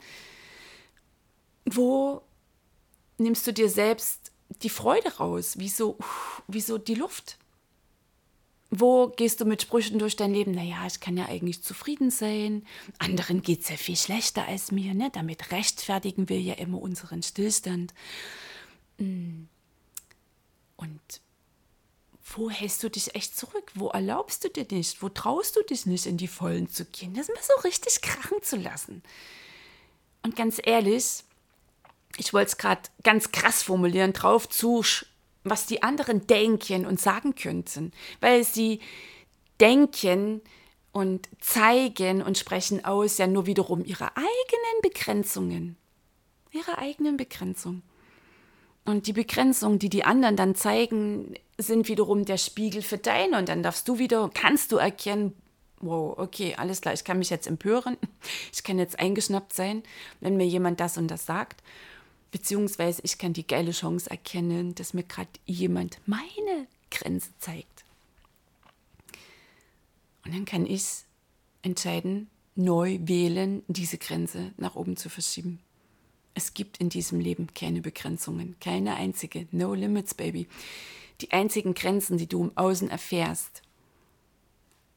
Wo 1.65 2.21
nimmst 3.17 3.45
du 3.45 3.51
dir 3.51 3.69
selbst 3.69 4.20
die 4.63 4.69
Freude 4.69 5.15
raus? 5.17 5.53
Wieso, 5.57 5.97
wieso 6.47 6.77
die 6.77 6.95
Luft? 6.95 7.37
Wo 8.73 9.09
gehst 9.09 9.41
du 9.41 9.45
mit 9.45 9.61
Sprüchen 9.61 9.99
durch 9.99 10.15
dein 10.15 10.33
Leben? 10.33 10.53
Naja, 10.53 10.87
ich 10.87 11.01
kann 11.01 11.17
ja 11.17 11.25
eigentlich 11.25 11.61
zufrieden 11.61 12.09
sein. 12.09 12.65
Anderen 12.99 13.41
geht 13.41 13.63
es 13.63 13.69
ja 13.69 13.75
viel 13.75 13.97
schlechter 13.97 14.47
als 14.47 14.71
mir. 14.71 14.93
Ne? 14.93 15.09
Damit 15.11 15.51
rechtfertigen 15.51 16.29
wir 16.29 16.39
ja 16.39 16.53
immer 16.53 16.81
unseren 16.81 17.21
Stillstand. 17.21 17.93
Mm. 18.97 19.43
Und 20.77 21.21
wo 22.23 22.49
hältst 22.49 22.81
du 22.83 22.89
dich 22.89 23.13
echt 23.13 23.35
zurück? 23.35 23.71
Wo 23.75 23.89
erlaubst 23.89 24.45
du 24.45 24.49
dir 24.49 24.65
nicht? 24.71 25.01
Wo 25.01 25.09
traust 25.09 25.57
du 25.57 25.63
dich 25.63 25.85
nicht, 25.85 26.05
in 26.05 26.15
die 26.15 26.29
Vollen 26.29 26.69
zu 26.69 26.85
gehen? 26.85 27.13
Das 27.13 27.27
mal 27.27 27.35
so 27.41 27.61
richtig 27.63 28.01
krachen 28.01 28.41
zu 28.41 28.55
lassen. 28.55 29.03
Und 30.23 30.37
ganz 30.37 30.61
ehrlich, 30.63 31.23
ich 32.17 32.33
wollte 32.33 32.51
es 32.51 32.57
gerade 32.57 32.81
ganz 33.03 33.31
krass 33.31 33.63
formulieren, 33.63 34.13
drauf 34.13 34.49
zu, 34.49 34.83
was 35.43 35.65
die 35.65 35.83
anderen 35.83 36.27
denken 36.27 36.85
und 36.85 36.99
sagen 36.99 37.35
könnten, 37.35 37.91
weil 38.19 38.43
sie 38.43 38.79
denken 39.59 40.41
und 40.91 41.29
zeigen 41.39 42.21
und 42.21 42.37
sprechen 42.37 42.83
aus 42.83 43.17
ja 43.17 43.27
nur 43.27 43.45
wiederum 43.45 43.85
ihre 43.85 44.09
eigenen 44.15 44.81
Begrenzungen. 44.81 45.77
Ihre 46.51 46.77
eigenen 46.77 47.17
Begrenzungen. 47.17 47.81
Und 48.83 49.07
die 49.07 49.13
Begrenzungen, 49.13 49.79
die 49.79 49.89
die 49.89 50.03
anderen 50.03 50.35
dann 50.35 50.55
zeigen, 50.55 51.35
sind 51.57 51.87
wiederum 51.87 52.25
der 52.25 52.37
Spiegel 52.37 52.81
für 52.81 52.97
deine. 52.97 53.37
Und 53.37 53.47
dann 53.47 53.63
darfst 53.63 53.87
du 53.87 53.99
wieder, 53.99 54.29
kannst 54.33 54.71
du 54.71 54.77
erkennen, 54.77 55.33
wow, 55.79 56.17
okay, 56.17 56.55
alles 56.57 56.81
klar, 56.81 56.93
ich 56.93 57.03
kann 57.03 57.19
mich 57.19 57.29
jetzt 57.29 57.47
empören, 57.47 57.97
ich 58.53 58.63
kann 58.63 58.79
jetzt 58.79 58.99
eingeschnappt 58.99 59.53
sein, 59.53 59.83
wenn 60.19 60.37
mir 60.37 60.47
jemand 60.47 60.79
das 60.79 60.97
und 60.97 61.07
das 61.07 61.25
sagt. 61.25 61.61
Beziehungsweise 62.31 63.01
ich 63.03 63.17
kann 63.17 63.33
die 63.33 63.45
geile 63.45 63.71
Chance 63.71 64.09
erkennen, 64.09 64.73
dass 64.75 64.93
mir 64.93 65.03
gerade 65.03 65.29
jemand 65.45 65.99
meine 66.05 66.67
Grenze 66.89 67.29
zeigt. 67.39 67.83
Und 70.25 70.33
dann 70.33 70.45
kann 70.45 70.65
ich 70.65 70.83
entscheiden, 71.61 72.29
neu 72.55 72.99
wählen, 73.01 73.63
diese 73.67 73.97
Grenze 73.97 74.53
nach 74.57 74.75
oben 74.75 74.97
zu 74.97 75.09
verschieben. 75.09 75.59
Es 76.33 76.53
gibt 76.53 76.77
in 76.77 76.89
diesem 76.89 77.19
Leben 77.19 77.47
keine 77.53 77.81
Begrenzungen, 77.81 78.55
keine 78.59 78.95
einzige. 78.95 79.47
No 79.51 79.73
limits, 79.73 80.13
baby. 80.13 80.47
Die 81.19 81.31
einzigen 81.31 81.73
Grenzen, 81.73 82.17
die 82.17 82.27
du 82.27 82.43
im 82.43 82.57
Außen 82.57 82.89
erfährst, 82.89 83.61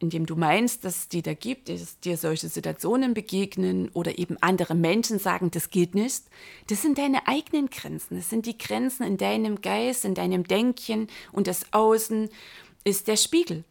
indem 0.04 0.26
du 0.26 0.36
meinst, 0.36 0.84
dass 0.84 0.96
es 0.98 1.08
die 1.08 1.22
da 1.22 1.34
gibt, 1.34 1.68
dass 1.68 1.98
dir 2.00 2.16
solche 2.16 2.48
Situationen 2.48 3.14
begegnen 3.14 3.90
oder 3.94 4.18
eben 4.18 4.36
andere 4.40 4.74
Menschen 4.74 5.18
sagen, 5.18 5.50
das 5.50 5.70
geht 5.70 5.94
nicht, 5.94 6.24
das 6.68 6.82
sind 6.82 6.98
deine 6.98 7.26
eigenen 7.26 7.70
Grenzen. 7.70 8.16
Das 8.16 8.30
sind 8.30 8.46
die 8.46 8.56
Grenzen 8.56 9.04
in 9.04 9.16
deinem 9.16 9.60
Geist, 9.60 10.04
in 10.04 10.14
deinem 10.14 10.44
Denken 10.44 11.08
und 11.32 11.46
das 11.46 11.72
Außen 11.72 12.28
ist 12.84 13.08
der 13.08 13.16
Spiegel. 13.16 13.64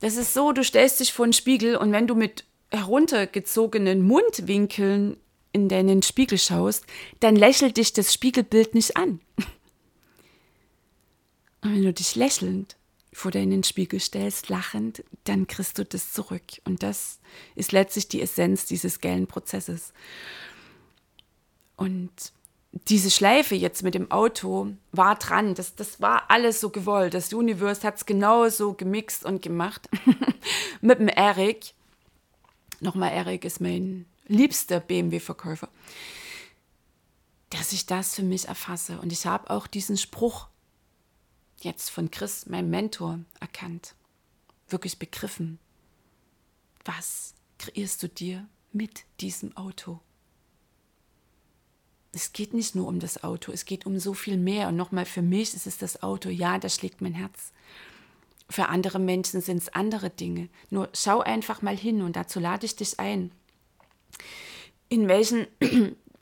Das 0.00 0.16
ist 0.16 0.34
so, 0.34 0.52
du 0.52 0.64
stellst 0.64 1.00
dich 1.00 1.12
vor 1.12 1.24
einen 1.24 1.32
Spiegel 1.32 1.76
und 1.76 1.92
wenn 1.92 2.06
du 2.06 2.14
mit 2.14 2.44
heruntergezogenen 2.70 4.02
Mundwinkeln 4.02 5.16
in 5.52 5.68
deinen 5.68 6.02
Spiegel 6.02 6.38
schaust, 6.38 6.86
dann 7.20 7.36
lächelt 7.36 7.76
dich 7.76 7.92
das 7.92 8.12
Spiegelbild 8.12 8.74
nicht 8.74 8.96
an. 8.96 9.20
Und 11.64 11.74
wenn 11.74 11.82
du 11.84 11.92
dich 11.92 12.16
lächelnd 12.16 12.76
vor 13.12 13.30
deinen 13.30 13.62
Spiegel 13.62 14.00
stellst, 14.00 14.48
lachend, 14.48 15.04
dann 15.24 15.46
kriegst 15.46 15.78
du 15.78 15.84
das 15.84 16.12
zurück. 16.12 16.42
Und 16.64 16.82
das 16.82 17.20
ist 17.54 17.72
letztlich 17.72 18.08
die 18.08 18.22
Essenz 18.22 18.64
dieses 18.66 19.00
geilen 19.00 19.26
Prozesses. 19.26 19.92
Und 21.76 22.10
diese 22.88 23.10
Schleife 23.10 23.54
jetzt 23.54 23.82
mit 23.82 23.94
dem 23.94 24.10
Auto 24.10 24.72
war 24.92 25.16
dran. 25.16 25.54
Das, 25.54 25.74
das 25.74 26.00
war 26.00 26.30
alles 26.30 26.60
so 26.60 26.70
gewollt. 26.70 27.12
Das 27.12 27.32
Universe 27.32 27.86
hat 27.86 27.96
es 27.96 28.06
genauso 28.06 28.72
gemixt 28.72 29.24
und 29.24 29.42
gemacht. 29.42 29.88
mit 30.80 30.98
dem 30.98 31.08
Eric. 31.08 31.74
Nochmal, 32.80 33.12
Eric 33.12 33.44
ist 33.44 33.60
mein 33.60 34.06
liebster 34.26 34.80
BMW-Verkäufer. 34.80 35.68
Dass 37.50 37.72
ich 37.72 37.84
das 37.84 38.14
für 38.14 38.22
mich 38.22 38.48
erfasse. 38.48 38.98
Und 39.00 39.12
ich 39.12 39.26
habe 39.26 39.50
auch 39.50 39.66
diesen 39.66 39.98
Spruch 39.98 40.48
jetzt 41.64 41.90
von 41.90 42.10
Chris, 42.10 42.46
meinem 42.46 42.70
Mentor, 42.70 43.20
erkannt, 43.40 43.94
wirklich 44.68 44.98
begriffen. 44.98 45.58
Was 46.84 47.34
kreierst 47.58 48.02
du 48.02 48.08
dir 48.08 48.48
mit 48.72 49.04
diesem 49.20 49.56
Auto? 49.56 50.00
Es 52.12 52.32
geht 52.32 52.52
nicht 52.52 52.74
nur 52.74 52.88
um 52.88 53.00
das 53.00 53.24
Auto, 53.24 53.52
es 53.52 53.64
geht 53.64 53.86
um 53.86 53.98
so 53.98 54.12
viel 54.12 54.36
mehr. 54.36 54.68
Und 54.68 54.76
nochmal, 54.76 55.06
für 55.06 55.22
mich 55.22 55.54
ist 55.54 55.66
es 55.66 55.78
das 55.78 56.02
Auto, 56.02 56.28
ja, 56.28 56.58
da 56.58 56.68
schlägt 56.68 57.00
mein 57.00 57.14
Herz. 57.14 57.52
Für 58.50 58.68
andere 58.68 58.98
Menschen 58.98 59.40
sind 59.40 59.58
es 59.58 59.70
andere 59.70 60.10
Dinge. 60.10 60.48
Nur 60.68 60.90
schau 60.92 61.20
einfach 61.20 61.62
mal 61.62 61.76
hin 61.76 62.02
und 62.02 62.16
dazu 62.16 62.38
lade 62.38 62.66
ich 62.66 62.76
dich 62.76 63.00
ein. 63.00 63.32
In 64.90 65.08
welchen 65.08 65.46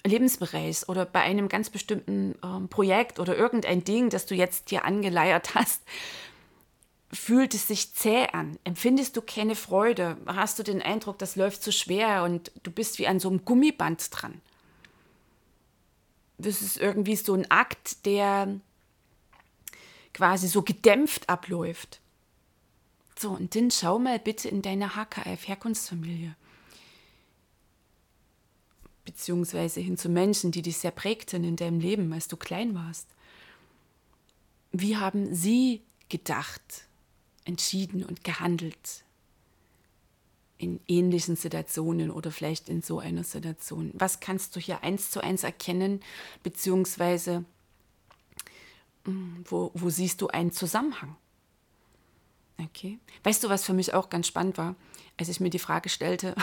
Lebensbereich 0.05 0.89
oder 0.89 1.05
bei 1.05 1.21
einem 1.21 1.49
ganz 1.49 1.71
bestimmten 1.71 2.35
ähm, 2.43 2.69
Projekt 2.69 3.19
oder 3.19 3.37
irgendein 3.37 3.85
Ding, 3.85 4.11
das 4.11 4.27
du 4.27 4.35
jetzt 4.35 4.71
dir 4.71 4.85
angeleiert 4.85 5.55
hast, 5.55 5.83
fühlt 7.13 7.55
es 7.55 7.69
sich 7.69 7.93
zäh 7.95 8.29
an? 8.33 8.59
Empfindest 8.65 9.17
du 9.17 9.23
keine 9.23 9.57
Freude? 9.57 10.17
Hast 10.27 10.59
du 10.59 10.63
den 10.63 10.81
Eindruck, 10.81 11.19
das 11.19 11.37
läuft 11.37 11.63
zu 11.63 11.73
schwer 11.73 12.25
und 12.25 12.53
du 12.63 12.71
bist 12.71 12.99
wie 12.99 13.07
an 13.07 13.21
so 13.21 13.29
einem 13.29 13.45
Gummiband 13.45 14.09
dran? 14.11 14.41
Das 16.39 16.63
ist 16.63 16.79
irgendwie 16.79 17.17
so 17.17 17.35
ein 17.35 17.51
Akt, 17.51 18.07
der 18.07 18.61
quasi 20.15 20.49
so 20.49 20.63
gedämpft 20.63 21.29
abläuft. 21.29 22.01
So, 23.19 23.33
und 23.33 23.55
dann 23.55 23.71
schau 23.71 23.99
mal 23.99 24.19
bitte 24.19 24.49
in 24.49 24.63
deine 24.63 24.97
HKF-Herkunftsfamilie 24.97 26.35
beziehungsweise 29.05 29.81
hin 29.81 29.97
zu 29.97 30.09
Menschen, 30.09 30.53
die 30.53 30.63
dich 30.63 30.79
sehr 30.79 30.91
prägten 30.91 31.45
in 31.45 31.57
deinem 31.57 31.81
Leben, 31.81 32.13
als 32.13 32.29
du 32.29 32.37
klein 32.37 32.75
warst. 32.75 33.09
Wie 34.73 34.97
haben 34.97 35.35
sie 35.35 35.83
gedacht, 36.09 36.87
entschieden 37.45 38.05
und 38.05 38.25
gehandelt 38.25 39.05
in 40.59 40.79
ähnlichen 40.87 41.37
Situationen 41.37 42.11
oder 42.11 42.31
vielleicht 42.31 42.69
in 42.69 42.83
so 42.83 42.99
einer 42.99 43.25
Situation? 43.25 43.93
Was 43.95 44.21
kannst 44.21 44.55
du 44.55 44.61
hier 44.61 44.83
eins 44.85 45.11
zu 45.11 45.23
eins 45.23 45.43
erkennen, 45.43 46.01
beziehungsweise 46.43 47.45
hm, 49.05 49.45
wo, 49.49 49.71
wo 49.75 49.91
siehst 49.91 50.21
du 50.21 50.29
einen 50.29 50.53
Zusammenhang? 50.53 51.17
Okay. 52.59 52.99
Weißt 53.25 53.43
du, 53.43 53.49
was 53.49 53.65
für 53.65 53.73
mich 53.73 53.95
auch 53.95 54.11
ganz 54.11 54.27
spannend 54.27 54.59
war, 54.59 54.77
als 55.19 55.29
ich 55.29 55.41
mir 55.41 55.51
die 55.51 55.59
Frage 55.59 55.89
stellte, 55.89 56.35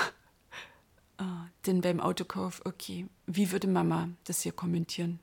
Ah, 1.17 1.47
denn 1.65 1.81
beim 1.81 1.99
Autokauf, 1.99 2.61
okay, 2.65 3.07
wie 3.25 3.51
würde 3.51 3.67
Mama 3.67 4.09
das 4.25 4.41
hier 4.41 4.51
kommentieren? 4.51 5.19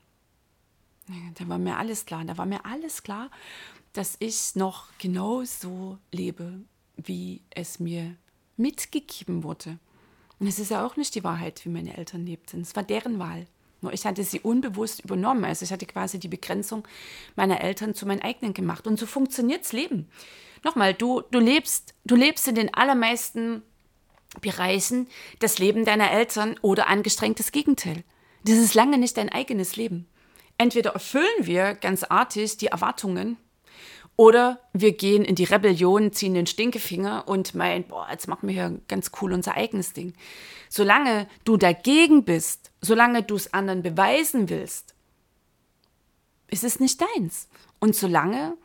Da 1.37 1.47
war 1.47 1.57
mir 1.57 1.77
alles 1.77 2.05
klar. 2.05 2.25
Da 2.25 2.37
war 2.37 2.45
mir 2.45 2.65
alles 2.65 3.03
klar, 3.03 3.29
dass 3.93 4.17
ich 4.19 4.55
noch 4.55 4.87
genau 4.97 5.43
so 5.43 5.97
lebe, 6.11 6.59
wie 6.97 7.41
es 7.51 7.79
mir 7.79 8.15
mitgegeben 8.57 9.43
wurde. 9.43 9.77
Und 10.39 10.47
es 10.47 10.59
ist 10.59 10.71
ja 10.71 10.85
auch 10.85 10.97
nicht 10.97 11.15
die 11.15 11.23
Wahrheit, 11.23 11.63
wie 11.63 11.69
meine 11.69 11.95
Eltern 11.95 12.25
lebten. 12.25 12.61
Es 12.61 12.75
war 12.75 12.83
deren 12.83 13.19
Wahl. 13.19 13.45
Nur 13.81 13.93
ich 13.93 14.05
hatte 14.05 14.23
sie 14.23 14.39
unbewusst 14.39 15.01
übernommen. 15.01 15.45
Also 15.45 15.63
ich 15.63 15.71
hatte 15.71 15.85
quasi 15.85 16.19
die 16.19 16.27
Begrenzung 16.27 16.87
meiner 17.35 17.61
Eltern 17.61 17.93
zu 17.93 18.05
meinen 18.05 18.21
eigenen 18.21 18.53
gemacht. 18.53 18.87
Und 18.87 18.99
so 18.99 19.05
funktioniert's 19.05 19.71
Leben. 19.71 20.09
Nochmal, 20.63 20.93
du, 20.93 21.21
du 21.31 21.39
lebst, 21.39 21.93
du 22.03 22.15
lebst 22.15 22.47
in 22.47 22.55
den 22.55 22.73
allermeisten 22.73 23.61
Bereichen 24.41 25.07
das 25.39 25.59
Leben 25.59 25.85
deiner 25.85 26.11
Eltern 26.11 26.55
oder 26.61 26.87
angestrengtes 26.87 27.51
Gegenteil. 27.51 28.03
Das 28.43 28.57
ist 28.57 28.75
lange 28.75 28.97
nicht 28.97 29.17
dein 29.17 29.29
eigenes 29.29 29.75
Leben. 29.75 30.07
Entweder 30.57 30.91
erfüllen 30.91 31.25
wir 31.41 31.73
ganz 31.73 32.03
artig 32.03 32.57
die 32.57 32.67
Erwartungen 32.67 33.37
oder 34.15 34.59
wir 34.71 34.93
gehen 34.93 35.25
in 35.25 35.35
die 35.35 35.43
Rebellion, 35.43 36.13
ziehen 36.13 36.33
den 36.33 36.47
Stinkefinger 36.47 37.27
und 37.27 37.53
meinen, 37.53 37.83
boah, 37.85 38.07
jetzt 38.09 38.27
machen 38.27 38.47
wir 38.47 38.53
hier 38.53 38.79
ganz 38.87 39.11
cool 39.21 39.33
unser 39.33 39.55
eigenes 39.55 39.91
Ding. 39.93 40.13
Solange 40.69 41.27
du 41.43 41.57
dagegen 41.57 42.23
bist, 42.23 42.71
solange 42.81 43.23
du 43.23 43.35
es 43.35 43.53
anderen 43.53 43.83
beweisen 43.83 44.49
willst, 44.49 44.95
ist 46.47 46.63
es 46.63 46.79
nicht 46.79 47.01
deins. 47.01 47.49
Und 47.79 47.95
solange 47.95 48.55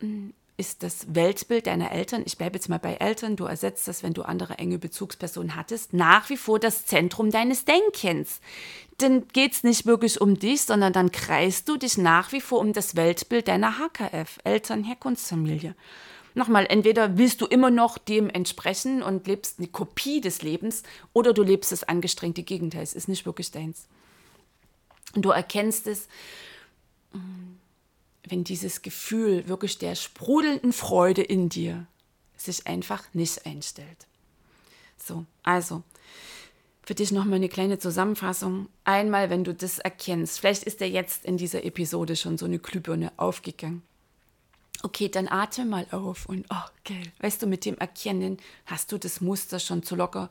hm, 0.00 0.34
ist 0.58 0.82
das 0.82 1.14
Weltbild 1.14 1.68
deiner 1.68 1.92
Eltern, 1.92 2.24
ich 2.26 2.36
bleibe 2.36 2.56
jetzt 2.56 2.68
mal 2.68 2.80
bei 2.80 2.94
Eltern, 2.94 3.36
du 3.36 3.44
ersetzt 3.44 3.86
das, 3.86 4.02
wenn 4.02 4.12
du 4.12 4.22
andere 4.22 4.58
enge 4.58 4.78
Bezugspersonen 4.78 5.54
hattest, 5.54 5.92
nach 5.92 6.28
wie 6.30 6.36
vor 6.36 6.58
das 6.58 6.84
Zentrum 6.84 7.30
deines 7.30 7.64
Denkens. 7.64 8.40
Dann 8.98 9.28
geht 9.28 9.52
es 9.52 9.62
nicht 9.62 9.86
wirklich 9.86 10.20
um 10.20 10.36
dich, 10.36 10.62
sondern 10.62 10.92
dann 10.92 11.12
kreist 11.12 11.68
du 11.68 11.76
dich 11.76 11.96
nach 11.96 12.32
wie 12.32 12.40
vor 12.40 12.58
um 12.58 12.72
das 12.72 12.96
Weltbild 12.96 13.46
deiner 13.46 13.78
HKF, 13.78 14.40
Eltern, 14.42 14.82
Herkunftsfamilie. 14.82 15.76
Nochmal, 16.34 16.66
entweder 16.68 17.16
willst 17.16 17.40
du 17.40 17.46
immer 17.46 17.70
noch 17.70 17.96
dem 17.96 18.28
entsprechen 18.28 19.02
und 19.02 19.28
lebst 19.28 19.60
eine 19.60 19.68
Kopie 19.68 20.20
des 20.20 20.42
Lebens 20.42 20.82
oder 21.12 21.32
du 21.32 21.44
lebst 21.44 21.70
das 21.70 21.84
angestrengte 21.84 22.42
Gegenteil. 22.42 22.82
Es 22.82 22.94
ist 22.94 23.08
nicht 23.08 23.26
wirklich 23.26 23.52
deins. 23.52 23.86
Du 25.14 25.30
erkennst 25.30 25.86
es 25.86 26.08
wenn 28.30 28.44
dieses 28.44 28.82
Gefühl 28.82 29.48
wirklich 29.48 29.78
der 29.78 29.94
sprudelnden 29.94 30.72
Freude 30.72 31.22
in 31.22 31.48
dir 31.48 31.86
sich 32.36 32.66
einfach 32.66 33.04
nicht 33.12 33.46
einstellt. 33.46 34.06
So, 34.96 35.26
also 35.42 35.82
für 36.82 36.94
dich 36.94 37.12
nochmal 37.12 37.36
eine 37.36 37.50
kleine 37.50 37.78
Zusammenfassung. 37.78 38.68
Einmal, 38.84 39.28
wenn 39.28 39.44
du 39.44 39.52
das 39.52 39.78
erkennst, 39.78 40.40
vielleicht 40.40 40.64
ist 40.64 40.80
dir 40.80 40.88
jetzt 40.88 41.24
in 41.24 41.36
dieser 41.36 41.64
Episode 41.64 42.16
schon 42.16 42.38
so 42.38 42.46
eine 42.46 42.58
Glühbirne 42.58 43.12
aufgegangen. 43.18 43.82
Okay, 44.82 45.08
dann 45.08 45.28
atme 45.28 45.64
mal 45.64 45.86
auf 45.90 46.26
und 46.26 46.46
oh, 46.50 46.68
geil. 46.84 47.12
Weißt 47.18 47.42
du, 47.42 47.46
mit 47.46 47.64
dem 47.64 47.76
Erkennen 47.76 48.38
hast 48.64 48.92
du 48.92 48.98
das 48.98 49.20
Muster 49.20 49.58
schon 49.58 49.82
zu 49.82 49.96
locker 49.96 50.30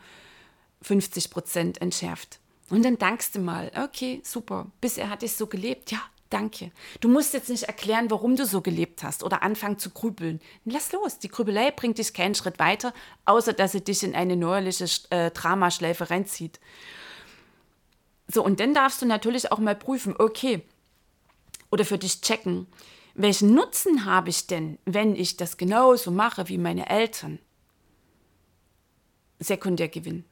50 0.81 1.29
Prozent 1.29 1.81
entschärft. 1.81 2.39
Und 2.69 2.83
dann 2.83 2.97
dankst 2.97 3.35
du 3.35 3.39
mal, 3.39 3.71
okay, 3.75 4.21
super, 4.23 4.67
bisher 4.81 5.09
hatte 5.09 5.25
ich 5.25 5.33
so 5.33 5.47
gelebt, 5.47 5.91
ja, 5.91 6.01
Danke. 6.29 6.71
Du 6.99 7.07
musst 7.07 7.33
jetzt 7.33 7.49
nicht 7.49 7.63
erklären, 7.63 8.11
warum 8.11 8.35
du 8.35 8.45
so 8.45 8.61
gelebt 8.61 9.03
hast 9.03 9.23
oder 9.23 9.43
anfangen 9.43 9.79
zu 9.79 9.91
grübeln. 9.91 10.41
Lass 10.65 10.91
los. 10.91 11.19
Die 11.19 11.29
Grübelei 11.29 11.71
bringt 11.71 11.99
dich 11.99 12.13
keinen 12.13 12.35
Schritt 12.35 12.59
weiter, 12.59 12.93
außer 13.25 13.53
dass 13.53 13.71
sie 13.71 13.83
dich 13.83 14.03
in 14.03 14.13
eine 14.13 14.35
neuerliche 14.35 14.85
äh, 15.09 15.31
Dramaschleife 15.31 16.09
reinzieht. 16.09 16.59
So, 18.27 18.43
und 18.43 18.59
dann 18.59 18.73
darfst 18.73 19.01
du 19.01 19.05
natürlich 19.05 19.51
auch 19.51 19.59
mal 19.59 19.75
prüfen, 19.75 20.15
okay, 20.17 20.63
oder 21.71 21.85
für 21.85 21.97
dich 21.97 22.21
checken, 22.21 22.67
welchen 23.13 23.53
Nutzen 23.53 24.05
habe 24.05 24.29
ich 24.29 24.47
denn, 24.47 24.77
wenn 24.85 25.15
ich 25.15 25.37
das 25.37 25.57
genauso 25.57 26.11
mache 26.11 26.49
wie 26.49 26.57
meine 26.57 26.89
Eltern? 26.89 27.39
Sekundärgewinn. 29.39 30.25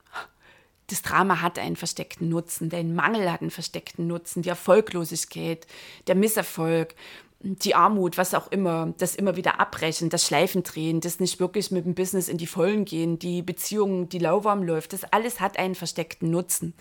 Das 0.87 1.01
Drama 1.01 1.41
hat 1.41 1.57
einen 1.57 1.75
versteckten 1.75 2.29
Nutzen, 2.29 2.69
der 2.69 2.83
Mangel 2.83 3.31
hat 3.31 3.41
einen 3.41 3.51
versteckten 3.51 4.07
Nutzen, 4.07 4.43
die 4.43 4.49
Erfolglosigkeit, 4.49 5.65
der 6.07 6.15
Misserfolg, 6.15 6.95
die 7.39 7.75
Armut, 7.75 8.17
was 8.17 8.33
auch 8.33 8.51
immer, 8.51 8.93
das 8.97 9.15
immer 9.15 9.35
wieder 9.35 9.59
abbrechen, 9.59 10.09
das 10.09 10.25
Schleifen 10.25 10.63
drehen, 10.63 11.01
das 11.01 11.19
nicht 11.19 11.39
wirklich 11.39 11.69
mit 11.69 11.85
dem 11.85 11.93
Business 11.93 12.27
in 12.27 12.37
die 12.37 12.47
Vollen 12.47 12.85
gehen, 12.85 13.19
die 13.19 13.41
Beziehung, 13.41 14.09
die 14.09 14.19
lauwarm 14.19 14.63
läuft, 14.63 14.93
das 14.93 15.03
alles 15.05 15.39
hat 15.39 15.59
einen 15.59 15.75
versteckten 15.75 16.31
Nutzen. 16.31 16.73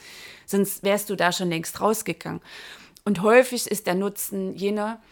Sonst 0.47 0.83
wärst 0.83 1.11
du 1.11 1.17
da 1.17 1.33
schon 1.33 1.51
längst 1.51 1.81
rausgegangen. 1.81 2.41
Und 3.05 3.21
häufig 3.21 3.67
ist 3.67 3.87
der 3.87 3.95
Nutzen 3.95 4.55
jener, 4.55 5.03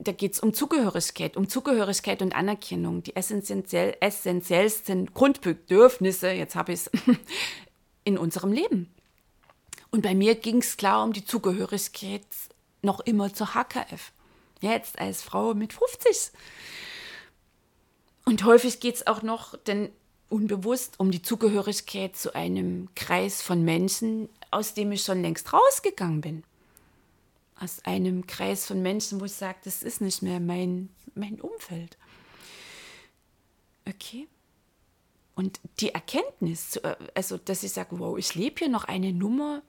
da 0.00 0.10
geht 0.10 0.32
es 0.32 0.40
um 0.40 0.52
Zugehörigkeit, 0.52 1.36
um 1.36 1.48
Zugehörigkeit 1.48 2.20
und 2.22 2.34
Anerkennung, 2.34 3.04
die 3.04 3.14
essentiell, 3.14 3.96
essentiellsten 4.00 5.14
Grundbedürfnisse, 5.14 6.32
jetzt 6.32 6.56
habe 6.56 6.72
ich 6.72 6.80
es, 6.80 6.90
in 8.04 8.18
unserem 8.18 8.52
Leben. 8.52 8.92
Und 9.90 10.02
bei 10.02 10.14
mir 10.14 10.34
ging 10.34 10.58
es 10.58 10.76
klar 10.76 11.04
um 11.04 11.12
die 11.12 11.24
Zugehörigkeit 11.24 12.24
noch 12.82 13.00
immer 13.00 13.32
zur 13.32 13.54
HKF. 13.54 14.12
Jetzt 14.60 14.98
als 14.98 15.22
Frau 15.22 15.54
mit 15.54 15.72
50. 15.72 16.32
Und 18.24 18.44
häufig 18.44 18.80
geht 18.80 18.96
es 18.96 19.06
auch 19.06 19.22
noch, 19.22 19.56
denn 19.56 19.90
unbewusst, 20.28 20.98
um 20.98 21.10
die 21.10 21.22
Zugehörigkeit 21.22 22.16
zu 22.16 22.34
einem 22.34 22.88
Kreis 22.94 23.42
von 23.42 23.64
Menschen, 23.64 24.28
aus 24.50 24.74
dem 24.74 24.92
ich 24.92 25.02
schon 25.02 25.20
längst 25.20 25.52
rausgegangen 25.52 26.20
bin. 26.20 26.44
Aus 27.60 27.84
einem 27.84 28.26
Kreis 28.26 28.66
von 28.66 28.82
Menschen, 28.82 29.20
wo 29.20 29.26
ich 29.26 29.32
sage, 29.32 29.58
das 29.64 29.82
ist 29.82 30.00
nicht 30.00 30.22
mehr 30.22 30.40
mein, 30.40 30.88
mein 31.14 31.40
Umfeld. 31.40 31.98
Okay. 33.88 34.26
Und 35.34 35.60
die 35.80 35.94
Erkenntnis, 35.94 36.76
äh, 36.76 36.96
also 37.14 37.38
dass 37.38 37.62
ich 37.62 37.72
sage, 37.72 37.98
wow, 37.98 38.18
ich 38.18 38.34
lebe 38.34 38.58
hier 38.58 38.68
noch 38.68 38.84
eine 38.84 39.12
Nummer, 39.12 39.62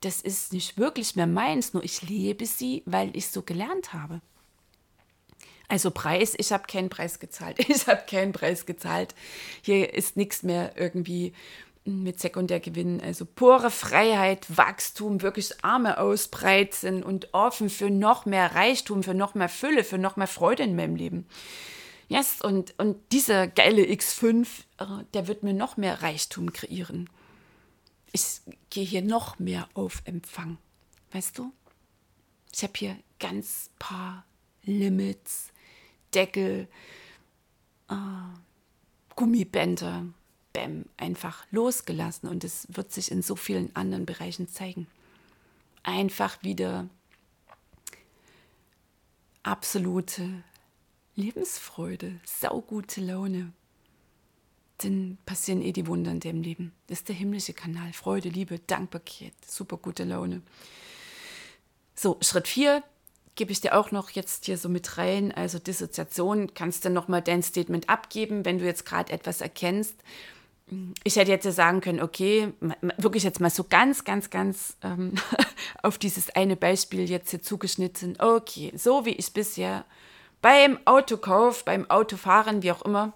das 0.00 0.20
ist 0.20 0.52
nicht 0.52 0.78
wirklich 0.78 1.16
mehr 1.16 1.26
meins, 1.26 1.72
nur 1.72 1.82
ich 1.82 2.02
lebe 2.02 2.46
sie, 2.46 2.82
weil 2.86 3.16
ich 3.16 3.28
so 3.28 3.42
gelernt 3.42 3.92
habe. 3.92 4.20
Also 5.68 5.90
Preis, 5.90 6.34
ich 6.36 6.52
habe 6.52 6.64
keinen 6.66 6.90
Preis 6.90 7.18
gezahlt. 7.18 7.58
Ich 7.68 7.86
habe 7.86 8.04
keinen 8.08 8.32
Preis 8.32 8.66
gezahlt. 8.66 9.14
Hier 9.62 9.94
ist 9.94 10.16
nichts 10.16 10.42
mehr 10.42 10.76
irgendwie 10.76 11.32
mit 11.84 12.20
Sekundärgewinn. 12.20 13.00
Also 13.00 13.24
pure 13.24 13.70
Freiheit, 13.70 14.46
Wachstum, 14.56 15.22
wirklich 15.22 15.64
Arme 15.64 15.98
ausbreiten 15.98 17.02
und 17.02 17.32
offen 17.32 17.70
für 17.70 17.90
noch 17.90 18.26
mehr 18.26 18.54
Reichtum, 18.54 19.02
für 19.02 19.14
noch 19.14 19.34
mehr 19.34 19.48
Fülle, 19.48 19.84
für 19.84 19.98
noch 19.98 20.16
mehr 20.16 20.26
Freude 20.26 20.62
in 20.62 20.76
meinem 20.76 20.96
Leben. 20.96 21.26
Yes, 22.08 22.40
und, 22.42 22.78
und 22.78 22.96
dieser 23.12 23.46
geile 23.46 23.82
X5, 23.82 24.46
äh, 24.78 25.04
der 25.14 25.26
wird 25.26 25.42
mir 25.42 25.54
noch 25.54 25.76
mehr 25.76 26.02
Reichtum 26.02 26.52
kreieren. 26.52 27.08
Ich 28.12 28.40
gehe 28.70 28.84
hier 28.84 29.02
noch 29.02 29.38
mehr 29.38 29.68
auf 29.74 30.02
Empfang. 30.04 30.58
Weißt 31.12 31.38
du? 31.38 31.52
Ich 32.52 32.62
habe 32.62 32.72
hier 32.76 32.96
ganz 33.18 33.70
paar 33.78 34.24
Limits, 34.64 35.48
Deckel, 36.14 36.68
äh, 37.88 37.94
Gummibänder, 39.16 40.06
Bäm, 40.52 40.84
einfach 40.96 41.44
losgelassen 41.50 42.28
und 42.28 42.44
es 42.44 42.66
wird 42.70 42.92
sich 42.92 43.10
in 43.10 43.22
so 43.22 43.34
vielen 43.34 43.74
anderen 43.74 44.06
Bereichen 44.06 44.48
zeigen. 44.48 44.86
Einfach 45.82 46.42
wieder 46.42 46.88
absolute 49.42 50.42
Lebensfreude, 51.16 52.18
saugute 52.24 53.00
Laune. 53.00 53.52
Dann 54.78 55.18
passieren 55.24 55.62
eh 55.62 55.72
die 55.72 55.86
Wunder 55.86 56.10
in 56.10 56.20
dem 56.20 56.42
Leben. 56.42 56.72
Das 56.88 56.98
ist 56.98 57.08
der 57.08 57.14
himmlische 57.14 57.52
Kanal. 57.52 57.92
Freude, 57.92 58.28
Liebe, 58.28 58.58
Dankbarkeit, 58.58 59.34
super 59.46 59.76
gute 59.76 60.04
Laune. 60.04 60.42
So, 61.94 62.18
Schritt 62.20 62.48
4 62.48 62.82
gebe 63.36 63.52
ich 63.52 63.60
dir 63.60 63.76
auch 63.76 63.92
noch 63.92 64.10
jetzt 64.10 64.46
hier 64.46 64.58
so 64.58 64.68
mit 64.68 64.98
rein. 64.98 65.32
Also 65.32 65.58
Dissoziation, 65.58 66.54
kannst 66.54 66.84
du 66.84 66.90
nochmal 66.90 67.22
dein 67.22 67.42
Statement 67.42 67.88
abgeben, 67.88 68.44
wenn 68.44 68.58
du 68.58 68.64
jetzt 68.64 68.84
gerade 68.84 69.12
etwas 69.12 69.40
erkennst. 69.40 69.96
Ich 71.04 71.16
hätte 71.16 71.30
jetzt 71.30 71.44
sagen 71.44 71.80
können, 71.80 72.00
okay, 72.00 72.52
wirklich 72.96 73.22
jetzt 73.22 73.40
mal 73.40 73.50
so 73.50 73.64
ganz, 73.64 74.04
ganz, 74.04 74.30
ganz 74.30 74.76
ähm, 74.82 75.14
auf 75.82 75.98
dieses 75.98 76.30
eine 76.30 76.56
Beispiel 76.56 77.08
jetzt 77.08 77.30
hier 77.30 77.42
zugeschnitten. 77.42 78.16
Okay, 78.18 78.72
so 78.76 79.04
wie 79.04 79.10
ich 79.10 79.32
bisher 79.32 79.84
beim 80.44 80.78
Autokauf, 80.84 81.64
beim 81.64 81.88
Autofahren, 81.90 82.62
wie 82.62 82.70
auch 82.70 82.82
immer, 82.82 83.14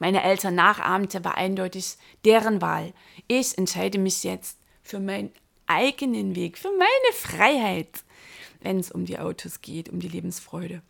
meine 0.00 0.24
Eltern 0.24 0.56
nachahmte, 0.56 1.24
war 1.24 1.36
eindeutig 1.36 1.98
deren 2.24 2.60
Wahl. 2.60 2.92
Ich 3.28 3.56
entscheide 3.56 4.00
mich 4.00 4.24
jetzt 4.24 4.58
für 4.82 4.98
meinen 4.98 5.30
eigenen 5.68 6.34
Weg, 6.34 6.58
für 6.58 6.72
meine 6.76 7.12
Freiheit, 7.14 8.02
wenn 8.60 8.80
es 8.80 8.90
um 8.90 9.04
die 9.04 9.20
Autos 9.20 9.60
geht, 9.60 9.88
um 9.88 10.00
die 10.00 10.08
Lebensfreude. 10.08 10.82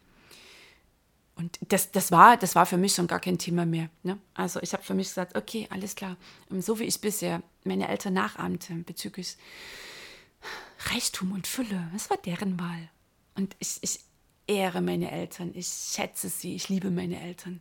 Und 1.35 1.59
das, 1.69 1.91
das, 1.91 2.11
war, 2.11 2.39
das 2.39 2.55
war 2.55 2.65
für 2.65 2.79
mich 2.79 2.95
schon 2.95 3.07
gar 3.07 3.21
kein 3.21 3.37
Thema 3.37 3.67
mehr. 3.67 3.91
Ne? 4.05 4.17
Also 4.33 4.59
ich 4.63 4.73
habe 4.73 4.83
für 4.83 4.95
mich 4.95 5.09
gesagt, 5.09 5.37
okay, 5.37 5.67
alles 5.69 5.97
klar. 5.97 6.17
So 6.49 6.79
wie 6.79 6.85
ich 6.85 6.99
bisher 7.03 7.43
meine 7.65 7.89
Eltern 7.89 8.15
nachahmte 8.15 8.73
bezüglich 8.87 9.37
Reichtum 10.91 11.33
und 11.33 11.47
Fülle, 11.47 11.91
das 11.93 12.09
war 12.09 12.17
deren 12.17 12.59
Wahl. 12.59 12.89
Und 13.35 13.55
ich, 13.59 13.77
ich 13.83 14.01
ehre 14.55 14.81
meine 14.81 15.11
Eltern, 15.11 15.53
ich 15.55 15.67
schätze 15.67 16.29
sie, 16.29 16.55
ich 16.55 16.69
liebe 16.69 16.91
meine 16.91 17.21
Eltern. 17.21 17.61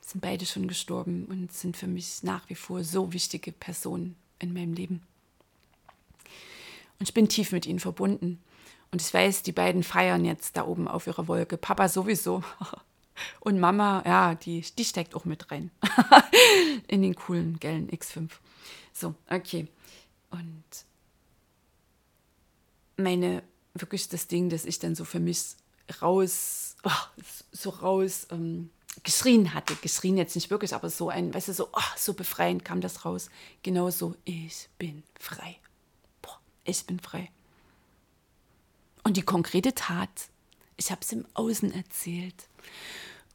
sind 0.00 0.20
beide 0.20 0.46
schon 0.46 0.68
gestorben 0.68 1.26
und 1.26 1.52
sind 1.52 1.76
für 1.76 1.86
mich 1.86 2.22
nach 2.22 2.48
wie 2.48 2.54
vor 2.54 2.84
so 2.84 3.12
wichtige 3.12 3.52
Personen 3.52 4.16
in 4.38 4.52
meinem 4.52 4.72
Leben. 4.72 5.02
Und 6.98 7.08
ich 7.08 7.14
bin 7.14 7.28
tief 7.28 7.52
mit 7.52 7.66
ihnen 7.66 7.80
verbunden. 7.80 8.42
Und 8.90 9.02
ich 9.02 9.12
weiß, 9.12 9.42
die 9.42 9.52
beiden 9.52 9.82
feiern 9.82 10.24
jetzt 10.24 10.56
da 10.56 10.66
oben 10.66 10.88
auf 10.88 11.06
ihrer 11.06 11.28
Wolke. 11.28 11.56
Papa 11.56 11.88
sowieso. 11.88 12.42
Und 13.40 13.58
Mama, 13.58 14.02
ja, 14.06 14.34
die, 14.34 14.64
die 14.76 14.84
steckt 14.84 15.14
auch 15.14 15.24
mit 15.24 15.50
rein. 15.50 15.70
In 16.88 17.02
den 17.02 17.14
coolen, 17.14 17.58
gelben 17.58 17.88
X5. 17.88 18.30
So, 18.92 19.14
okay. 19.28 19.66
Und 20.30 20.64
meine, 22.96 23.42
wirklich 23.74 24.08
das 24.08 24.28
Ding, 24.28 24.48
dass 24.48 24.64
ich 24.64 24.78
dann 24.78 24.94
so 24.94 25.04
für 25.04 25.20
mich 25.20 25.56
raus, 26.00 26.76
oh, 26.84 27.22
so 27.52 27.70
raus 27.70 28.26
ähm, 28.30 28.70
geschrien 29.02 29.54
hatte. 29.54 29.74
Geschrien 29.76 30.16
jetzt 30.16 30.34
nicht 30.34 30.50
wirklich, 30.50 30.74
aber 30.74 30.90
so 30.90 31.08
ein, 31.08 31.32
weißt 31.32 31.48
du, 31.48 31.52
so, 31.52 31.68
oh, 31.72 31.96
so 31.96 32.14
befreiend 32.14 32.64
kam 32.64 32.80
das 32.80 33.04
raus. 33.04 33.30
Genauso, 33.62 34.14
ich 34.24 34.68
bin 34.78 35.02
frei. 35.18 35.56
Boah, 36.22 36.40
ich 36.64 36.84
bin 36.86 37.00
frei. 37.00 37.30
Und 39.04 39.16
die 39.16 39.22
konkrete 39.22 39.74
Tat, 39.74 40.28
ich 40.76 40.90
habe 40.90 41.00
es 41.02 41.12
im 41.12 41.26
Außen 41.34 41.72
erzählt. 41.72 42.48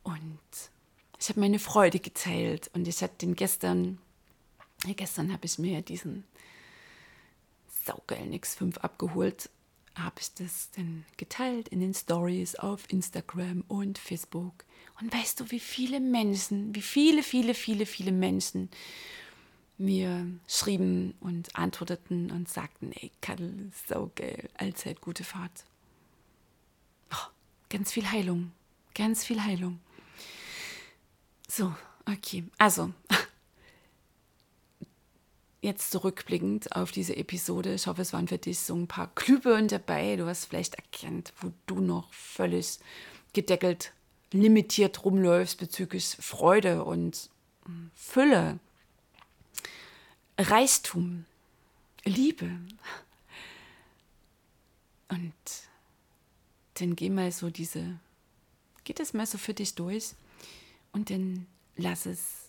Und 0.04 0.40
ich 1.20 1.30
habe 1.30 1.40
meine 1.40 1.60
Freude 1.60 2.00
geteilt. 2.00 2.70
Und 2.74 2.88
ich 2.88 3.02
hatte 3.02 3.18
den 3.18 3.36
gestern, 3.36 3.98
gestern 4.86 5.32
habe 5.32 5.46
ich 5.46 5.58
mir 5.58 5.82
diesen 5.82 6.26
saugeilen 7.86 8.34
X5 8.34 8.78
abgeholt 8.78 9.50
habe 9.96 10.16
ich 10.20 10.34
das 10.34 10.70
dann 10.76 11.06
geteilt 11.18 11.68
in 11.68 11.80
den 11.80 11.94
Stories 11.94 12.56
auf 12.56 12.92
Instagram 12.92 13.64
und 13.68 13.98
Facebook. 13.98 14.66
Und 15.00 15.14
weißt 15.14 15.40
du, 15.40 15.52
wie 15.52 15.60
viele 15.60 16.00
Menschen, 16.00 16.74
wie 16.76 16.82
viele, 16.82 17.24
viele, 17.24 17.54
viele, 17.54 17.86
viele 17.86 18.12
Menschen 18.12 18.70
mir 19.78 20.28
schrieben 20.48 21.14
und 21.20 21.56
antworteten 21.56 22.32
und 22.32 22.48
sagten, 22.48 22.92
ey, 22.94 23.12
Kadel, 23.22 23.72
so 23.88 24.12
geil, 24.16 24.50
allzeit 24.58 25.02
gute 25.02 25.24
Fahrt. 25.24 25.66
Oh, 27.12 27.28
ganz 27.70 27.92
viel 27.92 28.10
Heilung, 28.10 28.52
ganz 28.96 29.26
viel 29.26 29.44
Heilung. 29.44 29.80
So, 31.48 31.74
okay, 32.06 32.44
also 32.58 32.94
jetzt 35.64 35.92
zurückblickend 35.92 36.76
auf 36.76 36.92
diese 36.92 37.16
Episode, 37.16 37.74
ich 37.74 37.88
hoffe, 37.88 38.02
es 38.02 38.12
waren 38.12 38.28
für 38.28 38.38
dich 38.38 38.60
so 38.60 38.76
ein 38.76 38.88
paar 38.88 39.12
Glühbirnen 39.16 39.70
dabei. 39.70 40.18
Du 40.18 40.28
hast 40.28 40.46
vielleicht 40.46 40.76
erkannt, 40.76 41.34
wo 41.40 41.54
du 41.66 41.80
noch 41.80 42.12
völlig 42.14 42.80
gedeckelt, 43.32 43.94
limitiert 44.32 45.06
rumläufst 45.06 45.58
bezüglich 45.58 46.18
Freude 46.20 46.84
und 46.84 47.30
hm, 47.66 47.92
Fülle, 47.96 48.60
Reichtum, 50.38 51.26
Liebe. 52.04 52.52
Und 55.08 55.34
dann 56.76 56.96
geh 56.96 57.10
mal 57.10 57.32
so 57.32 57.50
diese, 57.50 58.00
geht 58.84 59.00
es 59.00 59.14
mal 59.14 59.26
so 59.26 59.38
für 59.38 59.54
dich 59.54 59.76
durch 59.76 60.16
und 60.92 61.10
dann 61.10 61.46
lass 61.78 62.06
es 62.06 62.43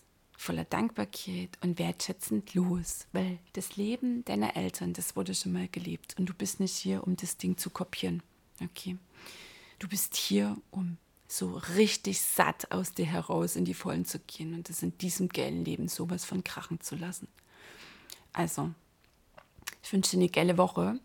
voller 0.45 0.63
Dankbarkeit 0.63 1.57
und 1.61 1.79
wertschätzend 1.79 2.53
los, 2.53 3.07
weil 3.11 3.39
das 3.53 3.77
Leben 3.77 4.23
deiner 4.25 4.55
Eltern, 4.55 4.93
das 4.93 5.15
wurde 5.15 5.33
schon 5.33 5.53
mal 5.53 5.67
gelebt 5.67 6.15
und 6.19 6.27
du 6.27 6.33
bist 6.33 6.59
nicht 6.59 6.75
hier, 6.75 7.05
um 7.05 7.15
das 7.15 7.37
Ding 7.37 7.57
zu 7.57 7.69
kopieren. 7.69 8.21
Okay? 8.63 8.97
Du 9.79 9.87
bist 9.87 10.15
hier, 10.15 10.55
um 10.71 10.97
so 11.27 11.59
richtig 11.75 12.21
satt 12.21 12.71
aus 12.71 12.93
dir 12.93 13.05
heraus 13.05 13.55
in 13.55 13.65
die 13.65 13.73
Vollen 13.73 14.05
zu 14.05 14.19
gehen 14.19 14.53
und 14.53 14.69
es 14.69 14.83
in 14.83 14.95
diesem 14.99 15.29
geilen 15.29 15.65
Leben 15.65 15.87
sowas 15.87 16.23
von 16.23 16.43
krachen 16.43 16.79
zu 16.79 16.95
lassen. 16.95 17.27
Also, 18.31 18.71
ich 19.81 19.91
wünsche 19.91 20.11
dir 20.11 20.17
eine 20.17 20.29
geile 20.29 20.57
Woche 20.57 20.99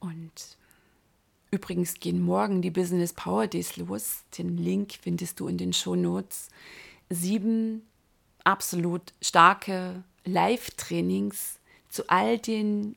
und 0.00 0.58
übrigens 1.50 1.94
gehen 1.94 2.20
morgen 2.20 2.60
die 2.60 2.70
Business 2.70 3.14
Power 3.14 3.46
Days 3.46 3.76
los. 3.76 4.24
Den 4.36 4.58
Link 4.58 4.92
findest 5.00 5.40
du 5.40 5.48
in 5.48 5.56
den 5.56 5.72
Show 5.72 5.96
Notes. 5.96 6.48
Sieben 7.08 7.82
absolut 8.50 9.14
starke 9.22 10.02
Live-Trainings 10.24 11.60
zu 11.88 12.08
all 12.08 12.38
den 12.38 12.96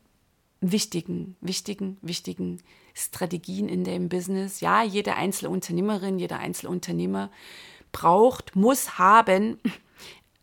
wichtigen, 0.62 1.36
wichtigen, 1.42 1.98
wichtigen 2.02 2.62
Strategien 2.94 3.70
in 3.70 3.84
dem 3.84 4.10
Business. 4.10 4.62
Ja, 4.62 4.84
jede 4.84 5.16
einzelne 5.16 5.50
Unternehmerin, 5.52 6.20
jeder 6.20 6.40
einzelne 6.40 6.72
Unternehmer 6.72 7.30
braucht, 7.92 8.56
muss 8.56 8.98
haben 8.98 9.60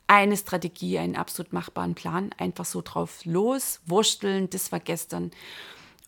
eine 0.06 0.36
Strategie, 0.36 0.98
einen 0.98 1.16
absolut 1.16 1.52
machbaren 1.52 1.94
Plan. 1.94 2.30
Einfach 2.36 2.64
so 2.64 2.80
drauf 2.82 3.24
los, 3.24 3.80
wursteln, 3.86 4.48
das 4.50 4.70
war 4.72 4.80
gestern. 4.80 5.30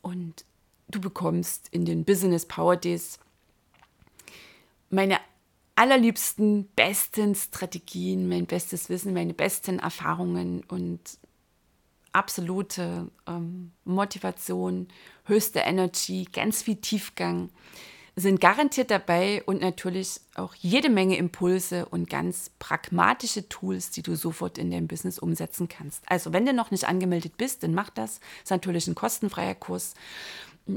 Und 0.01 0.45
du 0.89 1.01
bekommst 1.01 1.69
in 1.71 1.85
den 1.85 2.05
Business 2.05 2.47
Power 2.47 2.77
Days 2.77 3.19
meine 4.91 5.19
allerliebsten, 5.75 6.69
besten 6.77 7.35
Strategien, 7.35 8.29
mein 8.29 8.47
bestes 8.47 8.89
Wissen, 8.89 9.15
meine 9.15 9.35
besten 9.35 9.79
Erfahrungen 9.79 10.63
und 10.69 11.01
absolute 12.13 13.11
ähm, 13.27 13.73
Motivation, 13.85 14.89
höchste 15.25 15.61
Energy, 15.61 16.29
ganz 16.31 16.63
viel 16.63 16.77
Tiefgang 16.77 17.51
sind 18.15 18.41
garantiert 18.41 18.91
dabei 18.91 19.43
und 19.47 19.63
natürlich 19.63 20.21
auch 20.35 20.55
jede 20.55 20.91
Menge 20.91 21.17
Impulse 21.17 21.87
und 21.87 22.11
ganz 22.11 22.51
pragmatische 22.59 23.49
Tools, 23.49 23.91
die 23.91 24.03
du 24.03 24.17
sofort 24.17 24.59
in 24.59 24.71
deinem 24.71 24.87
Business 24.87 25.19
umsetzen 25.19 25.69
kannst. 25.69 26.03
Also 26.07 26.33
wenn 26.33 26.45
du 26.45 26.53
noch 26.53 26.71
nicht 26.71 26.87
angemeldet 26.87 27.39
bist, 27.39 27.63
dann 27.63 27.73
mach 27.73 27.89
das. 27.89 28.21
Ist 28.43 28.51
natürlich 28.51 28.87
ein 28.87 28.95
kostenfreier 28.95 29.55
Kurs 29.55 29.95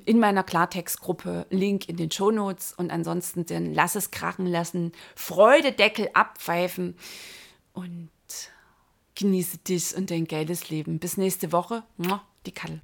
in 0.05 0.19
meiner 0.19 0.43
Klartextgruppe. 0.43 1.45
Link 1.49 1.89
in 1.89 1.97
den 1.97 2.11
Shownotes. 2.11 2.73
Und 2.73 2.91
ansonsten 2.91 3.45
dann 3.45 3.73
lass 3.73 3.95
es 3.95 4.11
krachen 4.11 4.45
lassen. 4.45 4.91
Freudedeckel 5.15 6.09
abpfeifen. 6.13 6.95
Und 7.73 8.09
genieße 9.15 9.59
dich 9.59 9.95
und 9.95 10.11
dein 10.11 10.25
geiles 10.25 10.69
Leben. 10.69 10.99
Bis 10.99 11.17
nächste 11.17 11.51
Woche. 11.51 11.83
Die 12.45 12.51
Kalle. 12.51 12.79